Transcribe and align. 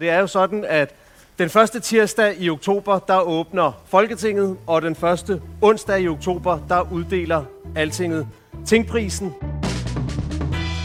Det 0.00 0.10
er 0.10 0.18
jo 0.18 0.26
sådan, 0.26 0.64
at 0.68 0.94
den 1.38 1.50
første 1.50 1.80
tirsdag 1.80 2.36
i 2.38 2.50
oktober, 2.50 2.98
der 2.98 3.20
åbner 3.20 3.72
Folketinget, 3.86 4.56
og 4.66 4.82
den 4.82 4.94
første 4.94 5.42
onsdag 5.62 6.00
i 6.00 6.08
oktober, 6.08 6.58
der 6.68 6.92
uddeler 6.92 7.44
Altinget 7.76 8.28
Tingprisen. 8.66 9.32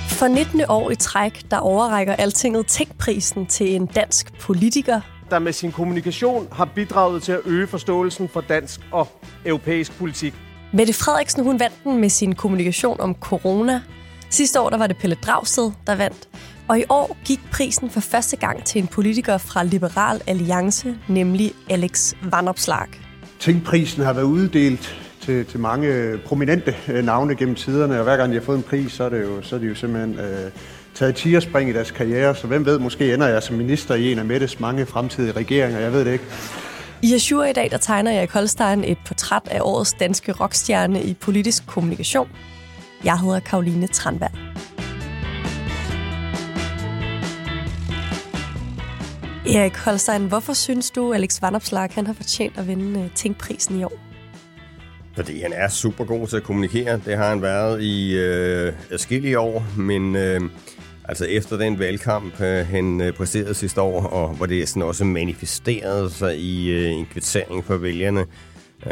For 0.10 0.28
19. 0.28 0.62
år 0.70 0.91
i 0.91 0.96
træk, 0.96 1.52
der 1.52 1.58
overrækker 1.58 2.14
Altinget 2.14 2.68
Tænkprisen 2.68 3.46
til 3.46 3.76
en 3.76 3.86
dansk 3.86 4.40
politiker. 4.40 5.02
der 5.32 5.40
med 5.40 5.54
sin 5.54 5.72
kommunikation 5.72 6.48
har 6.52 6.66
bidraget 6.66 7.24
til 7.24 7.32
at 7.32 7.41
øge 7.46 7.68
forståelsen 7.68 8.30
for 8.30 8.41
dansk 8.41 8.82
og 8.91 9.08
europæisk 9.46 9.98
politik. 9.98 10.34
Mette 10.74 10.94
Frederiksen 10.94 11.44
hun 11.44 11.60
vandt 11.60 11.84
den 11.84 11.98
med 11.98 12.10
sin 12.10 12.36
kommunikation 12.36 13.00
om 13.00 13.16
corona. 13.16 13.82
Sidste 14.30 14.60
år 14.62 14.70
der 14.70 14.77
var 14.77 14.88
det 14.88 14.98
Pelle 14.98 15.16
Dragsted, 15.16 15.72
der 15.88 15.96
vandt. 15.96 16.27
Og 16.68 16.80
i 16.80 16.84
år 16.90 17.18
gik 17.26 17.40
prisen 17.52 17.90
for 17.90 18.00
første 18.00 18.36
gang 18.38 18.64
til 18.64 18.82
en 18.82 18.88
politiker 18.88 19.38
fra 19.38 19.64
Liberal 19.64 20.22
Alliance, 20.28 20.96
nemlig 21.08 21.52
Alex 21.70 22.13
Vanopslag. 22.24 22.88
Tænkprisen 23.40 24.04
har 24.04 24.13
været 24.13 24.26
uddelt 24.26 24.96
til, 25.21 25.46
til 25.46 25.60
mange 25.60 26.18
prominente 26.18 26.76
øh, 26.88 27.05
navne 27.05 27.36
gennem 27.36 27.55
tiderne, 27.55 27.98
og 27.98 28.04
hver 28.04 28.18
gang 28.18 28.30
de 28.30 28.38
har 28.38 28.43
fået 28.43 28.58
en 28.58 28.63
pris, 28.63 28.91
så 28.91 29.04
er 29.04 29.10
det 29.10 29.21
jo, 29.21 29.41
så 29.41 29.55
er 29.55 29.60
de 29.60 29.66
jo 29.66 29.76
simpelthen 29.76 30.20
øh, 30.20 30.52
taget 30.93 31.16
tierspring 31.16 31.70
i 31.70 31.74
deres 31.74 31.91
karriere, 31.91 32.36
så 32.36 32.48
hvem 32.48 32.66
ved, 32.66 32.80
måske 32.80 33.13
ender 33.13 33.27
jeg 33.27 33.43
som 33.43 33.55
minister 33.55 33.96
i 33.96 34.12
en 34.12 34.20
af 34.20 34.26
Mettes 34.26 34.60
mange 34.60 34.86
fremtidige 34.86 35.32
regeringer, 35.32 35.80
jeg 35.80 35.93
ved 35.93 36.05
det 36.05 36.13
ikke. 36.13 36.26
I 37.02 37.13
Azure 37.13 37.49
i 37.49 37.54
dag, 37.54 37.71
der 37.71 37.77
tegner 37.77 38.12
Erik 38.12 38.32
Holstein 38.32 38.84
et 38.84 38.98
portræt 39.05 39.41
af 39.46 39.60
årets 39.62 39.93
danske 39.93 40.32
rockstjerne 40.32 41.04
i 41.04 41.13
politisk 41.13 41.68
kommunikation. 41.68 42.30
Jeg 43.04 43.20
hedder 43.20 43.40
Karoline 43.40 43.88
Tranberg. 43.88 44.32
Erik 49.48 49.77
Holstein, 49.77 50.27
hvorfor 50.27 50.54
synes 50.54 50.91
du, 50.91 51.13
Alex 51.13 51.41
Vanopslag 51.41 51.90
han 51.91 52.07
har 52.07 52.13
fortjent 52.13 52.57
at 52.57 52.68
vinde 52.68 52.99
øh, 52.99 53.10
Tænkprisen 53.15 53.79
i 53.79 53.84
år? 53.84 53.99
Fordi 55.15 55.41
han 55.41 55.54
er 55.54 55.70
super 55.70 56.05
god 56.05 56.27
til 56.27 56.37
at 56.37 56.43
kommunikere. 56.43 57.02
Det 57.05 57.18
har 57.18 57.29
han 57.29 57.41
været 57.41 57.82
i 57.82 58.15
øh, 58.15 58.74
adskillige 58.91 59.40
år, 59.40 59.65
men 59.77 60.15
øh, 60.15 60.41
altså 61.04 61.26
efter 61.26 61.57
den 61.57 61.79
valgkamp, 61.79 62.41
øh, 62.41 62.68
han 62.68 63.02
øh, 63.02 63.13
præsterede 63.13 63.54
sidste 63.54 63.82
år, 63.82 64.03
og 64.03 64.29
hvor 64.29 64.46
det 64.46 64.69
sådan 64.69 64.81
også 64.81 65.03
manifesterede 65.03 66.09
sig 66.09 66.38
i 66.38 66.69
øh, 66.69 66.91
en 66.91 67.06
kvittering 67.06 67.66
for 67.66 67.78
vælgerne 67.78 68.25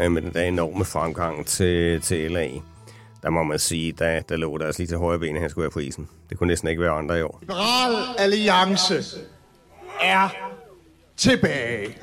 øh, 0.00 0.12
med 0.12 0.22
den 0.22 0.32
der 0.32 0.42
enorme 0.42 0.84
fremgang 0.84 1.46
til, 1.46 2.00
til 2.00 2.30
LA, 2.30 2.48
der 3.22 3.30
må 3.30 3.42
man 3.42 3.58
sige, 3.58 3.92
der, 3.92 4.20
der 4.20 4.36
lå 4.36 4.58
der 4.58 4.66
altså 4.66 4.82
lige 4.82 4.88
til 4.88 4.98
højre 4.98 5.18
ben, 5.18 5.34
at 5.34 5.40
han 5.40 5.50
skulle 5.50 5.62
være 5.62 5.70
prisen. 5.70 6.08
Det 6.30 6.38
kunne 6.38 6.46
næsten 6.46 6.68
ikke 6.68 6.82
være 6.82 6.90
andre 6.90 7.18
i 7.18 7.22
år. 7.22 7.38
Liberal 7.42 7.94
Alliance 8.18 9.18
er 10.04 10.28
tilbage. 11.16 11.96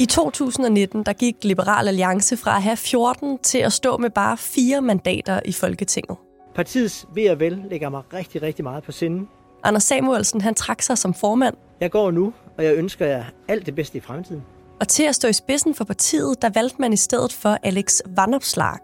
I 0.00 0.06
2019 0.06 1.02
der 1.02 1.12
gik 1.12 1.34
Liberal 1.42 1.88
Alliance 1.88 2.36
fra 2.36 2.56
at 2.56 2.62
have 2.62 2.76
14 2.76 3.38
til 3.38 3.58
at 3.58 3.72
stå 3.72 3.96
med 3.96 4.10
bare 4.10 4.36
fire 4.36 4.80
mandater 4.82 5.40
i 5.44 5.52
Folketinget. 5.52 6.16
Partiets 6.54 7.06
ved 7.14 7.30
og 7.30 7.40
vel 7.40 7.62
ligger 7.70 7.88
mig 7.88 8.02
rigtig, 8.12 8.42
rigtig 8.42 8.64
meget 8.64 8.84
på 8.84 8.92
sinde. 8.92 9.26
Anders 9.64 9.82
Samuelsen 9.84 10.40
han 10.40 10.54
trak 10.54 10.82
sig 10.82 10.98
som 10.98 11.14
formand, 11.14 11.54
Jeg 11.80 11.90
går 11.90 12.10
nu, 12.10 12.32
og 12.58 12.64
jeg 12.64 12.74
ønsker 12.74 13.06
jer 13.06 13.24
alt 13.48 13.66
det 13.66 13.74
bedste 13.74 13.98
i 13.98 14.00
fremtiden. 14.00 14.42
og 14.80 14.88
til 14.88 15.02
at 15.02 15.14
stå 15.14 15.28
i 15.28 15.32
spidsen 15.32 15.74
for 15.74 15.84
partiet, 15.84 16.42
der 16.42 16.50
valgte 16.54 16.76
man 16.78 16.92
i 16.92 16.96
stedet 16.96 17.32
for 17.32 17.58
Alex 17.62 18.00
Vanopslag, 18.06 18.78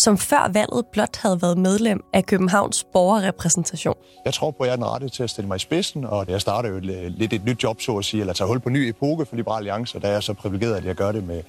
som 0.00 0.18
før 0.18 0.50
valget 0.52 0.84
blot 0.92 1.16
havde 1.16 1.42
været 1.42 1.58
medlem 1.58 2.00
af 2.12 2.26
Københavns 2.26 2.84
borgerrepræsentation. 2.92 3.94
Jeg 4.24 4.34
tror 4.34 4.50
på, 4.50 4.56
at 4.62 4.66
jeg 4.66 4.72
er 4.72 4.76
den 4.76 4.84
rette 4.84 5.08
til 5.08 5.22
at 5.22 5.30
stille 5.30 5.48
mig 5.48 5.56
i 5.56 5.58
spidsen, 5.58 6.04
og 6.04 6.24
jeg 6.28 6.40
starter 6.40 6.68
jo 6.68 6.76
et- 6.76 7.12
lidt 7.18 7.32
et 7.32 7.44
nyt 7.44 7.62
job, 7.62 7.80
så 7.80 7.96
at 7.96 8.04
sige, 8.04 8.20
eller 8.20 8.32
tager 8.32 8.48
hul 8.48 8.60
på 8.60 8.68
en 8.68 8.72
ny 8.72 8.78
epoke 8.88 9.26
for 9.26 9.36
Liberal 9.36 9.56
Alliance, 9.58 9.98
og 9.98 10.02
der 10.02 10.08
er 10.08 10.12
jeg 10.12 10.22
så 10.22 10.34
privilegeret, 10.34 10.76
at 10.76 10.84
jeg 10.84 10.94
gør 10.94 11.12
det 11.12 11.26
med, 11.26 11.42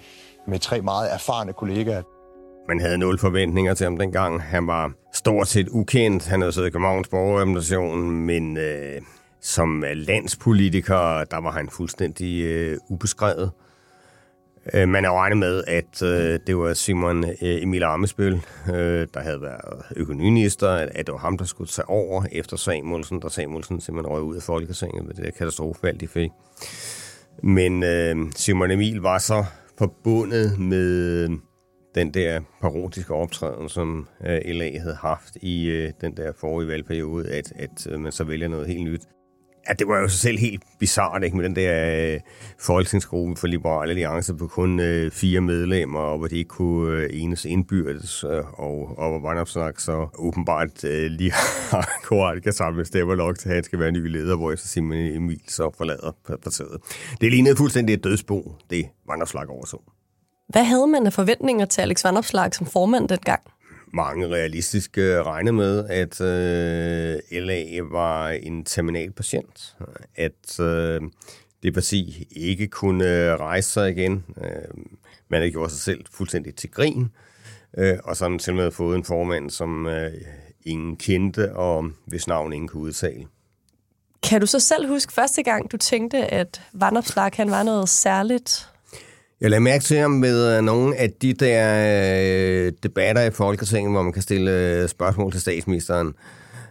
med 0.47 0.59
tre 0.59 0.81
meget 0.81 1.13
erfarne 1.13 1.53
kollegaer. 1.53 2.01
Man 2.67 2.79
havde 2.81 2.97
nul 2.97 3.19
forventninger 3.19 3.73
til 3.73 3.83
ham 3.83 3.97
dengang. 3.97 4.41
Han 4.41 4.67
var 4.67 4.91
stort 5.13 5.47
set 5.47 5.67
ukendt. 5.69 6.27
Han 6.27 6.41
havde 6.41 6.51
siddet 6.53 6.67
i 6.67 6.71
Københavns 6.71 7.07
borgerrepræsentation, 7.07 8.11
men 8.11 8.57
øh, 8.57 9.01
som 9.41 9.83
landspolitiker, 9.95 11.23
der 11.31 11.41
var 11.41 11.51
han 11.51 11.69
fuldstændig 11.69 12.41
øh, 12.41 12.77
ubeskrevet. 12.89 13.51
Øh, 14.73 14.89
man 14.89 15.03
har 15.03 15.13
regnet 15.13 15.37
med, 15.37 15.63
at 15.67 16.03
øh, 16.03 16.39
det 16.47 16.57
var 16.57 16.73
Simon 16.73 17.23
øh, 17.23 17.33
Emil 17.41 17.83
Amesbøl, 17.83 18.33
øh, 18.69 19.07
der 19.13 19.19
havde 19.19 19.41
været 19.41 19.85
økonomiminister, 19.95 20.69
at, 20.69 20.89
at 20.95 21.05
det 21.07 21.13
var 21.13 21.19
ham, 21.19 21.37
der 21.37 21.45
skulle 21.45 21.67
tage 21.67 21.89
over 21.89 22.23
efter 22.31 22.57
Samuelsen, 22.57 23.19
da 23.19 23.29
Samuelsen 23.29 23.81
simpelthen 23.81 24.13
røg 24.13 24.21
ud 24.21 24.35
af 24.35 24.41
Folketinget 24.41 25.05
med 25.05 25.13
det 25.13 25.25
der 25.25 25.31
katastrofevalg, 25.31 25.99
de 26.01 26.07
fik. 26.07 26.29
Men 27.43 27.83
øh, 27.83 28.15
Simon 28.35 28.71
Emil 28.71 28.97
var 28.97 29.17
så 29.17 29.45
forbundet 29.77 30.59
med 30.59 31.23
øh, 31.23 31.29
den 31.95 32.13
der 32.13 32.41
parodiske 32.61 33.13
optræden, 33.13 33.69
som 33.69 34.07
øh, 34.25 34.39
LA 34.45 34.79
havde 34.79 34.95
haft 34.95 35.35
i 35.41 35.69
øh, 35.69 35.91
den 36.01 36.17
der 36.17 36.31
forrige 36.39 36.67
valgperiode, 36.67 37.29
at, 37.29 37.53
at 37.55 37.87
øh, 37.89 37.99
man 37.99 38.11
så 38.11 38.23
vælger 38.23 38.47
noget 38.47 38.67
helt 38.67 38.83
nyt. 38.83 39.01
Ja, 39.69 39.73
det 39.73 39.87
var 39.87 39.99
jo 39.99 40.07
så 40.07 40.17
selv 40.17 40.39
helt 40.39 40.63
bizart, 40.79 41.23
ikke, 41.23 41.37
med 41.37 41.45
den 41.45 41.55
der 41.55 42.13
øh, 42.13 42.19
folketingsgruppe 42.59 43.35
for 43.35 43.47
Liberal 43.47 43.89
Alliance 43.89 44.35
på 44.35 44.47
kun 44.47 44.79
øh, 44.79 45.11
fire 45.11 45.41
medlemmer, 45.41 45.99
og 45.99 46.17
hvor 46.17 46.27
de 46.27 46.37
ikke 46.37 46.47
kunne 46.47 46.97
øh, 46.97 47.09
enes 47.13 47.45
indbyrdes, 47.45 48.23
øh, 48.23 48.59
og, 48.59 48.97
og 48.97 49.09
hvor 49.09 49.29
Vanopslag 49.29 49.73
så 49.77 50.07
åbenbart 50.19 50.83
øh, 50.83 51.11
lige 51.11 51.31
har 51.71 51.99
korrekt 52.03 52.43
kan 52.43 52.53
samle 52.53 52.85
stemmer 52.85 53.15
nok 53.15 53.39
til, 53.39 53.49
at 53.49 53.55
han 53.55 53.63
skal 53.63 53.79
være 53.79 53.91
ny 53.91 54.07
leder, 54.07 54.35
hvor 54.35 54.55
så 54.55 54.67
Simon 54.67 54.97
Emil 54.97 55.41
så 55.47 55.71
forlader 55.77 56.11
partiet. 56.43 56.77
Det 57.21 57.31
lignede 57.31 57.55
fuldstændig 57.55 57.93
et 57.93 58.03
dødsbo, 58.03 58.55
det 58.69 58.85
Vandopslag 59.07 59.49
overså. 59.49 59.81
Hvad 60.47 60.63
havde 60.63 60.87
man 60.87 61.05
af 61.05 61.13
forventninger 61.13 61.65
til 61.65 61.81
Alex 61.81 62.03
Vanopslag 62.03 62.55
som 62.55 62.65
formand 62.65 63.09
dengang? 63.09 63.41
Mange 63.93 64.27
realistisk 64.27 64.97
regne 64.97 65.51
med, 65.51 65.85
at 65.89 66.21
øh, 66.21 67.19
LA 67.31 67.81
var 67.81 68.29
en 68.29 68.65
terminal 68.65 69.11
patient. 69.11 69.75
At 70.15 70.59
øh, 70.59 71.01
det 71.63 71.73
parti 71.73 72.27
ikke 72.31 72.67
kunne 72.67 73.05
øh, 73.05 73.39
rejse 73.39 73.69
sig 73.69 73.91
igen. 73.91 74.23
Øh, 74.37 74.83
man 75.29 75.39
havde 75.39 75.51
gjort 75.51 75.71
sig 75.71 75.79
selv 75.79 76.05
fuldstændig 76.11 76.55
til 76.55 76.71
grin. 76.71 77.11
Øh, 77.77 77.97
og 78.03 78.17
så 78.17 78.23
har 78.23 78.29
man 78.29 78.39
til 78.39 78.51
og 78.51 78.57
med 78.57 78.71
fået 78.71 78.97
en 78.97 79.03
formand, 79.03 79.49
som 79.49 79.87
øh, 79.87 80.11
ingen 80.65 80.97
kendte, 80.97 81.55
og 81.55 81.89
hvis 82.05 82.27
navn 82.27 82.53
ingen 82.53 82.67
kunne 82.67 82.83
udtale. 82.83 83.25
Kan 84.23 84.41
du 84.41 84.47
så 84.47 84.59
selv 84.59 84.87
huske 84.87 85.13
første 85.13 85.43
gang, 85.43 85.71
du 85.71 85.77
tænkte, 85.77 86.17
at 86.17 86.61
Vandopslag 86.73 87.31
han 87.33 87.51
var 87.51 87.63
noget 87.63 87.89
særligt? 87.89 88.70
Jeg 89.41 89.49
lader 89.49 89.61
mærke 89.61 89.83
til 89.83 89.97
ham 89.97 90.11
med 90.11 90.57
øh, 90.57 90.63
nogle 90.63 90.95
af 90.95 91.11
de 91.21 91.33
der 91.33 92.65
øh, 92.65 92.71
debatter 92.83 93.21
i 93.21 93.31
Folketinget, 93.31 93.93
hvor 93.93 94.01
man 94.01 94.13
kan 94.13 94.21
stille 94.21 94.51
øh, 94.51 94.89
spørgsmål 94.89 95.31
til 95.31 95.41
statsministeren. 95.41 96.13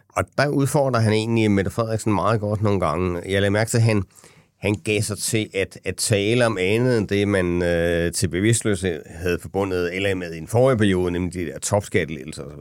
Og 0.08 0.25
der 0.38 0.49
udfordrer 0.49 1.00
han 1.00 1.12
egentlig 1.12 1.50
Mette 1.50 1.70
Frederiksen 1.70 2.14
meget 2.14 2.40
godt 2.40 2.62
nogle 2.62 2.81
gange. 2.81 3.20
Jeg 3.26 3.40
lader 3.40 3.50
mærke 3.50 3.70
til, 3.70 3.76
at 3.76 3.82
han, 3.82 4.02
han 4.61 4.75
gav 4.84 5.02
sig 5.02 5.19
til 5.19 5.50
at, 5.55 5.78
at 5.84 5.96
tale 5.96 6.46
om 6.46 6.58
andet 6.61 6.99
end 6.99 7.08
det, 7.08 7.28
man 7.28 7.62
øh, 7.62 8.12
til 8.12 8.28
bevidstløshed 8.28 9.02
havde 9.06 9.38
forbundet 9.43 9.96
eller 9.96 10.14
med 10.14 10.34
i 10.34 10.38
en 10.38 10.49
forrige 10.49 10.78
periode, 10.78 11.11
nemlig 11.11 11.34
de 11.34 11.46
der 11.46 11.58
topskattelettelser 11.58 12.43
osv. 12.43 12.61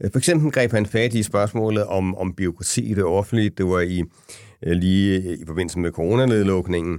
Øh, 0.00 0.10
for 0.12 0.18
eksempel 0.18 0.52
greb 0.52 0.72
han 0.72 0.86
fat 0.86 1.14
i 1.14 1.22
spørgsmålet 1.22 1.84
om, 1.84 2.14
om 2.16 2.34
byråkrati 2.34 2.90
i 2.90 2.94
det 2.94 3.04
offentlige. 3.04 3.50
Det 3.50 3.66
var 3.66 3.80
i 3.80 4.02
øh, 4.62 4.72
lige 4.72 5.36
i 5.36 5.44
forbindelse 5.46 5.78
med 5.78 5.90
coronanedlukningen, 5.92 6.98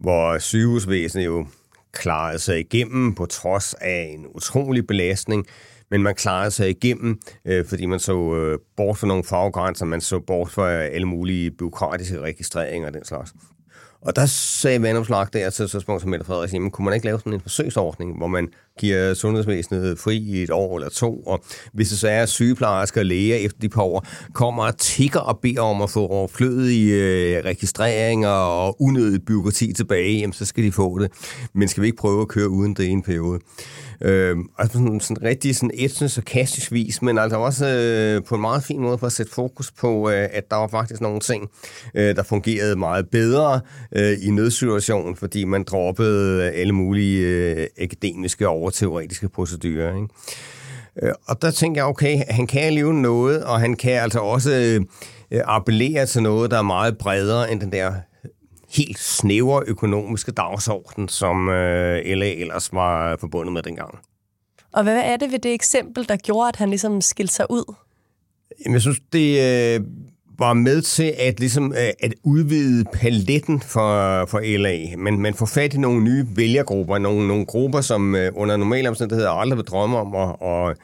hvor 0.00 0.38
sygehusvæsenet 0.38 1.24
jo 1.24 1.46
klarede 1.92 2.38
sig 2.38 2.60
igennem 2.60 3.14
på 3.14 3.26
trods 3.26 3.74
af 3.74 4.10
en 4.14 4.26
utrolig 4.34 4.86
belastning, 4.86 5.46
men 5.90 6.02
man 6.02 6.14
klarede 6.14 6.50
sig 6.50 6.70
igennem, 6.70 7.20
øh, 7.44 7.66
fordi 7.66 7.86
man 7.86 7.98
så 7.98 8.34
øh, 8.34 8.58
bort 8.76 8.98
fra 8.98 9.06
nogle 9.06 9.24
faggrænser, 9.24 9.86
man 9.86 10.00
så 10.00 10.20
bort 10.20 10.50
fra 10.50 10.72
alle 10.72 11.06
mulige 11.06 11.50
byråkratiske 11.50 12.20
registreringer 12.20 12.88
og 12.88 12.94
den 12.94 13.04
slags. 13.04 13.34
Og 14.02 14.16
der 14.16 14.26
sagde 14.26 14.82
Vandomslag 14.82 15.26
der 15.32 15.50
til 15.50 15.68
tidspunkt 15.68 16.02
som 16.02 16.10
Mette 16.10 16.26
Frederiksen, 16.26 16.56
jamen, 16.56 16.70
kunne 16.70 16.84
man 16.84 16.94
ikke 16.94 17.06
lave 17.06 17.18
sådan 17.18 17.32
en 17.32 17.40
forsøgsordning, 17.40 18.16
hvor 18.16 18.26
man 18.26 18.48
giver 18.78 19.14
sundhedsvæsenet 19.14 19.98
fri 19.98 20.16
i 20.16 20.42
et 20.42 20.50
år 20.50 20.76
eller 20.76 20.88
to, 20.88 21.20
og 21.20 21.44
hvis 21.72 21.88
det 21.88 21.98
så 21.98 22.08
er 22.08 22.26
sygeplejersker 22.26 23.00
og 23.00 23.06
læger 23.06 23.36
efter 23.36 23.58
de 23.60 23.68
par 23.68 23.82
år, 23.82 24.06
kommer 24.32 24.64
og 24.64 24.78
tigger 24.78 25.20
og 25.20 25.38
beder 25.38 25.60
om 25.60 25.82
at 25.82 25.90
få 25.90 26.06
overflødige 26.06 26.94
øh, 26.94 27.44
registreringer 27.44 28.28
og 28.28 28.82
unødigt 28.82 29.26
byråkrati 29.26 29.72
tilbage, 29.72 30.18
jamen, 30.18 30.32
så 30.32 30.44
skal 30.44 30.64
de 30.64 30.72
få 30.72 30.98
det. 30.98 31.12
Men 31.54 31.68
skal 31.68 31.82
vi 31.82 31.86
ikke 31.86 31.98
prøve 31.98 32.20
at 32.20 32.28
køre 32.28 32.48
uden 32.48 32.74
det 32.74 32.84
i 32.84 32.90
en 32.90 33.02
periode? 33.02 33.40
Øh, 34.04 34.36
altså 34.58 34.78
sådan, 34.78 35.00
sådan 35.00 35.22
rigtig 35.22 35.56
sådan 35.56 35.70
ætsende 35.74 36.08
sarkastisk 36.08 36.72
vis, 36.72 37.02
men 37.02 37.18
altså 37.18 37.36
også 37.36 37.66
øh, 37.66 38.24
på 38.24 38.34
en 38.34 38.40
meget 38.40 38.64
fin 38.64 38.80
måde 38.80 38.98
for 38.98 39.06
at 39.06 39.12
sætte 39.12 39.32
fokus 39.32 39.70
på, 39.70 40.10
øh, 40.10 40.28
at 40.32 40.50
der 40.50 40.56
var 40.56 40.68
faktisk 40.68 41.00
nogle 41.00 41.20
ting, 41.20 41.50
øh, 41.94 42.16
der 42.16 42.22
fungerede 42.22 42.76
meget 42.76 43.08
bedre 43.10 43.60
øh, 43.96 44.16
i 44.22 44.30
nødsituationen, 44.30 45.16
fordi 45.16 45.44
man 45.44 45.62
droppede 45.62 46.44
øh, 46.44 46.60
alle 46.60 46.72
mulige 46.72 47.28
øh, 47.28 47.66
akademiske 47.80 48.48
og 48.48 48.54
overteoretiske 48.54 49.28
procedurer. 49.28 49.94
Ikke? 49.94 50.08
Øh, 51.02 51.12
og 51.26 51.42
der 51.42 51.50
tænker 51.50 51.80
jeg, 51.80 51.86
okay, 51.86 52.22
han 52.28 52.46
kan 52.46 52.62
alligevel 52.62 52.94
noget, 52.94 53.44
og 53.44 53.60
han 53.60 53.76
kan 53.76 53.92
altså 53.92 54.18
også 54.18 54.52
øh, 55.30 55.40
appellere 55.44 56.06
til 56.06 56.22
noget, 56.22 56.50
der 56.50 56.58
er 56.58 56.62
meget 56.62 56.98
bredere 56.98 57.52
end 57.52 57.60
den 57.60 57.72
der 57.72 57.92
helt 58.76 58.98
snævre 58.98 59.62
økonomiske 59.66 60.32
dagsorden, 60.32 61.08
som 61.08 61.48
øh, 61.48 62.04
LA 62.04 62.26
ellers 62.26 62.72
var 62.72 63.16
forbundet 63.16 63.52
med 63.52 63.62
dengang. 63.62 63.98
Og 64.72 64.82
hvad 64.82 65.02
er 65.04 65.16
det 65.16 65.32
ved 65.32 65.38
det 65.38 65.54
eksempel, 65.54 66.08
der 66.08 66.16
gjorde, 66.16 66.48
at 66.48 66.56
han 66.56 66.68
ligesom 66.68 67.00
skilte 67.00 67.34
sig 67.34 67.46
ud? 67.50 67.74
Jamen, 68.64 68.74
jeg 68.74 68.82
synes, 68.82 69.00
det 69.12 69.28
øh, 69.40 69.80
var 70.38 70.52
med 70.52 70.82
til 70.82 71.14
at, 71.18 71.40
ligesom, 71.40 71.72
øh, 71.72 71.92
at 72.00 72.14
udvide 72.24 72.84
paletten 72.92 73.60
for, 73.60 74.26
for 74.26 74.58
LA. 74.58 74.96
Men 74.96 75.20
man 75.20 75.34
får 75.34 75.46
fat 75.46 75.74
i 75.74 75.78
nogle 75.78 76.04
nye 76.04 76.26
vælgergrupper, 76.36 76.98
nogle, 76.98 77.28
nogle 77.28 77.46
grupper, 77.46 77.80
som 77.80 78.14
øh, 78.14 78.32
under 78.34 78.56
normale 78.56 78.88
omstændigheder 78.88 79.30
aldrig 79.30 79.56
vil 79.56 79.66
drømme 79.66 79.98
om 79.98 80.14
at, 80.14 80.48
at, 80.48 80.76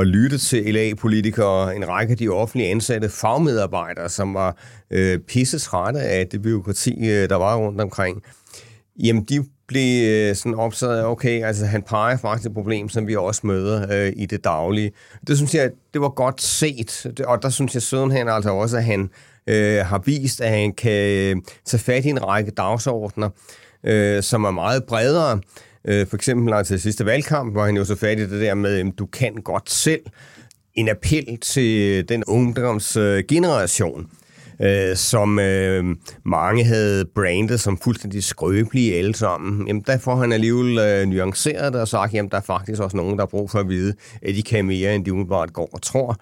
at 0.00 0.06
lytte 0.06 0.38
til 0.38 0.74
LA-politikere, 0.74 1.76
en 1.76 1.88
række 1.88 2.10
af 2.10 2.16
de 2.16 2.28
offentlige 2.28 2.70
ansatte 2.70 3.08
fagmedarbejdere, 3.08 4.08
som 4.08 4.34
var 4.34 4.56
øh, 4.90 5.18
pissesrette 5.18 6.00
af 6.00 6.26
det 6.26 6.42
byråkrati, 6.42 6.94
øh, 6.98 7.28
der 7.28 7.36
var 7.36 7.56
rundt 7.56 7.80
omkring. 7.80 8.22
Jamen, 9.04 9.24
de 9.24 9.44
blive 9.68 10.28
øh, 10.28 10.36
sådan 10.36 10.54
opsat 10.54 10.90
af, 10.90 11.04
okay, 11.04 11.44
altså 11.44 11.66
han 11.66 11.82
peger 11.82 12.16
faktisk 12.16 12.46
et 12.46 12.54
problem, 12.54 12.88
som 12.88 13.06
vi 13.06 13.16
også 13.16 13.40
møder 13.44 13.86
øh, 13.92 14.12
i 14.16 14.26
det 14.26 14.44
daglige. 14.44 14.92
Det 15.26 15.36
synes 15.36 15.54
jeg, 15.54 15.70
det 15.94 16.00
var 16.00 16.08
godt 16.08 16.42
set, 16.42 17.12
og 17.26 17.42
der 17.42 17.50
synes 17.50 17.74
jeg 17.74 17.82
sidenhen 17.82 18.28
altså 18.28 18.50
også, 18.50 18.76
at 18.76 18.84
han 18.84 19.10
øh, 19.46 19.86
har 19.86 19.98
vist, 19.98 20.40
at 20.40 20.50
han 20.50 20.72
kan 20.72 21.10
øh, 21.10 21.36
tage 21.64 21.80
fat 21.80 22.04
i 22.04 22.08
en 22.08 22.26
række 22.26 22.50
dagsordner, 22.50 23.28
øh, 23.84 24.22
som 24.22 24.44
er 24.44 24.50
meget 24.50 24.84
bredere. 24.84 25.40
Øh, 25.84 26.06
for 26.06 26.16
eksempel 26.16 26.54
altså 26.54 26.72
til 26.72 26.80
sidste 26.80 27.06
valgkamp, 27.06 27.52
hvor 27.52 27.64
han 27.64 27.76
jo 27.76 27.84
så 27.84 27.96
fat 27.96 28.18
i 28.18 28.30
det 28.30 28.40
der 28.40 28.54
med, 28.54 28.78
at 28.78 28.98
du 28.98 29.06
kan 29.06 29.34
godt 29.34 29.70
selv. 29.70 30.02
En 30.74 30.88
appel 30.88 31.38
til 31.40 32.08
den 32.08 32.24
ungdomsgeneration, 32.24 34.00
øh, 34.00 34.06
Øh, 34.60 34.96
som 34.96 35.38
øh, 35.38 35.96
mange 36.24 36.64
havde 36.64 37.04
brandet 37.04 37.60
som 37.60 37.78
fuldstændig 37.78 38.24
skrøbelige 38.24 38.94
alle 38.98 39.14
sammen. 39.14 39.66
Jamen, 39.66 39.84
der 39.86 39.98
får 39.98 40.16
han 40.16 40.32
alligevel 40.32 40.78
øh, 40.78 41.06
nuanceret 41.06 41.72
det 41.72 41.80
og 41.80 41.88
sagt, 41.88 42.14
jamen, 42.14 42.30
der 42.30 42.36
er 42.36 42.40
faktisk 42.40 42.82
også 42.82 42.96
nogen, 42.96 43.16
der 43.16 43.22
har 43.22 43.26
brug 43.26 43.50
for 43.50 43.58
at 43.58 43.68
vide, 43.68 43.94
at 44.22 44.34
de 44.34 44.42
kan 44.42 44.66
mere, 44.66 44.94
end 44.94 45.04
de 45.04 45.12
umiddelbart 45.12 45.52
går 45.52 45.68
og 45.72 45.82
tror. 45.82 46.16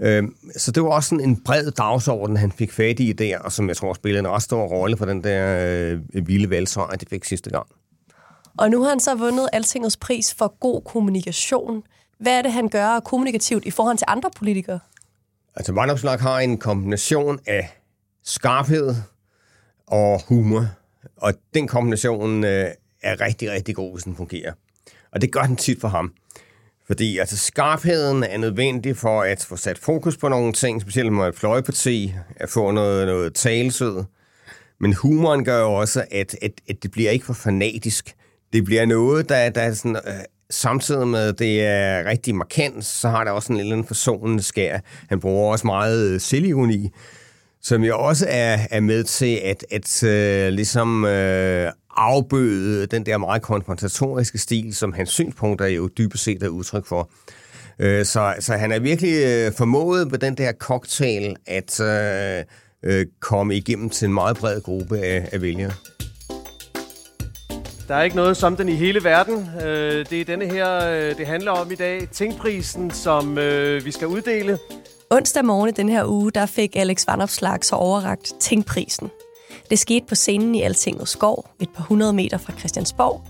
Øh, 0.00 0.22
så 0.56 0.72
det 0.72 0.82
var 0.82 0.88
også 0.88 1.08
sådan 1.08 1.24
en 1.24 1.42
bred 1.44 1.70
dagsorden, 1.70 2.36
han 2.36 2.52
fik 2.52 2.72
fat 2.72 3.00
i 3.00 3.12
der, 3.12 3.38
og 3.38 3.52
som 3.52 3.68
jeg 3.68 3.76
tror 3.76 3.94
spillede 3.94 4.20
en 4.20 4.28
ret 4.28 4.42
stor 4.42 4.66
rolle 4.66 4.96
for 4.96 5.04
den 5.04 5.24
der 5.24 5.66
øh, 6.14 6.28
vilde 6.28 6.50
valgsejr, 6.50 6.96
de 6.96 7.06
fik 7.10 7.24
sidste 7.24 7.50
gang. 7.50 7.66
Og 8.58 8.70
nu 8.70 8.82
har 8.82 8.88
han 8.88 9.00
så 9.00 9.14
vundet 9.14 9.48
Altingets 9.52 9.96
pris 9.96 10.34
for 10.34 10.58
god 10.60 10.82
kommunikation. 10.82 11.82
Hvad 12.18 12.38
er 12.38 12.42
det, 12.42 12.52
han 12.52 12.68
gør 12.68 13.00
kommunikativt 13.00 13.64
i 13.64 13.70
forhold 13.70 13.98
til 13.98 14.04
andre 14.08 14.30
politikere? 14.36 14.78
Altså, 15.56 15.72
Vandopslag 15.72 16.20
har 16.20 16.38
en 16.38 16.58
kombination 16.58 17.38
af 17.46 17.78
skarphed 18.24 18.94
og 19.86 20.20
humor. 20.28 20.66
Og 21.16 21.34
den 21.54 21.68
kombination 21.68 22.44
øh, 22.44 22.70
er 23.02 23.20
rigtig, 23.20 23.50
rigtig 23.50 23.74
god, 23.74 23.92
hvis 23.92 24.04
den 24.04 24.16
fungerer. 24.16 24.52
Og 25.12 25.20
det 25.20 25.32
gør 25.32 25.42
den 25.42 25.56
tit 25.56 25.80
for 25.80 25.88
ham. 25.88 26.12
Fordi 26.86 27.18
altså, 27.18 27.36
skarpheden 27.36 28.22
er 28.22 28.38
nødvendig 28.38 28.96
for 28.96 29.22
at 29.22 29.44
få 29.48 29.56
sat 29.56 29.78
fokus 29.78 30.16
på 30.16 30.28
nogle 30.28 30.52
ting, 30.52 30.80
specielt 30.80 31.12
med 31.12 31.28
et 31.28 31.34
fløjparti, 31.34 32.14
at 32.36 32.50
få 32.50 32.70
noget, 32.70 33.06
noget 33.06 33.34
talesød. 33.34 34.04
Men 34.80 34.92
humoren 34.92 35.44
gør 35.44 35.60
jo 35.60 35.72
også, 35.72 36.04
at, 36.10 36.36
at, 36.42 36.52
at 36.68 36.82
det 36.82 36.90
bliver 36.90 37.10
ikke 37.10 37.26
for 37.26 37.32
fanatisk. 37.32 38.14
Det 38.52 38.64
bliver 38.64 38.86
noget, 38.86 39.28
der, 39.28 39.50
der 39.50 39.74
sådan, 39.74 39.96
øh, 39.96 40.12
samtidig 40.50 41.08
med, 41.08 41.28
at 41.28 41.38
det 41.38 41.62
er 41.62 42.04
rigtig 42.04 42.34
markant, 42.34 42.84
så 42.84 43.08
har 43.08 43.24
det 43.24 43.32
også 43.32 43.52
en 43.52 43.58
lille 43.58 43.84
forsonende 43.86 44.42
skær. 44.42 44.78
Han 45.08 45.20
bruger 45.20 45.52
også 45.52 45.66
meget 45.66 46.10
øh, 46.10 46.20
selvironi, 46.20 46.90
som 47.62 47.82
jo 47.82 47.98
også 47.98 48.26
er, 48.28 48.58
er 48.70 48.80
med 48.80 49.04
til 49.04 49.40
at, 49.44 49.66
at 49.70 50.02
uh, 50.02 50.54
ligesom 50.54 51.04
uh, 51.04 51.72
afbøde 51.96 52.86
den 52.86 53.06
der 53.06 53.18
meget 53.18 53.42
konfrontatoriske 53.42 54.38
stil, 54.38 54.74
som 54.74 54.92
hans 54.92 55.10
synspunkter 55.10 55.66
jo 55.66 55.88
dybest 55.98 56.24
set 56.24 56.42
er 56.42 56.48
udtryk 56.48 56.86
for. 56.86 57.10
Uh, 57.78 58.04
så, 58.04 58.34
så 58.40 58.52
han 58.52 58.72
er 58.72 58.78
virkelig 58.78 59.46
uh, 59.46 59.52
formået 59.54 60.08
på 60.10 60.16
den 60.16 60.36
der 60.36 60.52
cocktail 60.52 61.36
at 61.46 61.80
uh, 61.80 62.90
uh, 62.90 63.02
komme 63.20 63.56
igennem 63.56 63.90
til 63.90 64.06
en 64.06 64.14
meget 64.14 64.36
bred 64.36 64.60
gruppe 64.60 64.98
af, 64.98 65.28
af 65.32 65.42
vælgere. 65.42 65.72
Der 67.88 67.94
er 67.94 68.02
ikke 68.02 68.16
noget 68.16 68.36
som 68.36 68.56
den 68.56 68.68
i 68.68 68.74
hele 68.74 69.04
verden. 69.04 69.50
Øh, 69.64 70.06
det 70.10 70.20
er 70.20 70.24
denne 70.24 70.46
her, 70.46 70.90
øh, 70.90 71.16
det 71.18 71.26
handler 71.26 71.50
om 71.50 71.72
i 71.72 71.74
dag. 71.74 72.08
Tingprisen, 72.12 72.90
som 72.90 73.38
øh, 73.38 73.84
vi 73.84 73.90
skal 73.90 74.06
uddele. 74.06 74.58
Onsdag 75.10 75.44
morgen 75.44 75.68
i 75.68 75.72
den 75.72 75.88
her 75.88 76.04
uge, 76.04 76.32
der 76.32 76.46
fik 76.46 76.76
Alex 76.76 77.06
Vanopslag 77.06 77.64
så 77.64 77.76
overragt 77.76 78.32
Tingprisen. 78.40 79.10
Det 79.70 79.78
skete 79.78 80.06
på 80.08 80.14
scenen 80.14 80.54
i 80.54 80.62
Altingets 80.62 81.10
skov, 81.10 81.46
et 81.60 81.68
par 81.76 81.84
hundrede 81.84 82.12
meter 82.12 82.38
fra 82.38 82.52
Christiansborg. 82.58 83.22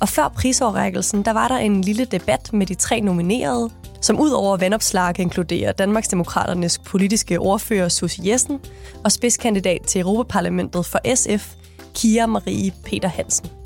Og 0.00 0.08
før 0.08 0.28
prisoverrækkelsen, 0.28 1.24
der 1.24 1.32
var 1.32 1.48
der 1.48 1.56
en 1.56 1.80
lille 1.82 2.04
debat 2.04 2.52
med 2.52 2.66
de 2.66 2.74
tre 2.74 3.00
nominerede, 3.00 3.70
som 4.00 4.20
ud 4.20 4.30
over 4.30 4.56
vandopslag 4.56 5.20
inkluderer 5.20 5.72
Danmarksdemokraternes 5.72 6.78
politiske 6.78 7.40
ordfører 7.40 7.88
Susie 7.88 8.32
Jessen 8.32 8.60
og 9.04 9.12
spidskandidat 9.12 9.82
til 9.86 10.00
Europaparlamentet 10.00 10.86
for 10.86 11.14
SF, 11.14 11.54
Kia 11.94 12.26
Marie 12.26 12.72
Peter 12.84 13.08
Hansen. 13.08 13.59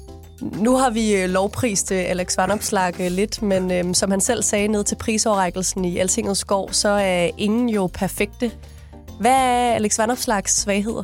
Nu 0.53 0.77
har 0.77 0.91
vi 0.91 1.23
øh, 1.23 1.31
lovprist 1.31 1.93
øh, 1.93 1.99
Alex 1.99 2.37
Vandopslag 2.37 3.01
øh, 3.01 3.11
lidt, 3.11 3.43
men 3.43 3.71
øhm, 3.71 3.95
som 3.95 4.11
han 4.11 4.21
selv 4.21 4.43
sagde 4.43 4.69
ned 4.69 4.85
til 4.85 4.97
prisoverrækkelsen 4.97 5.85
i 5.85 5.99
Altingets 5.99 6.41
skov, 6.41 6.73
så 6.73 6.89
er 6.89 7.31
ingen 7.39 7.69
jo 7.69 7.87
perfekte. 7.87 8.51
Hvad 9.21 9.33
er 9.33 9.75
Alex 9.75 9.99
Vandopslags 9.99 10.53
svagheder? 10.53 11.03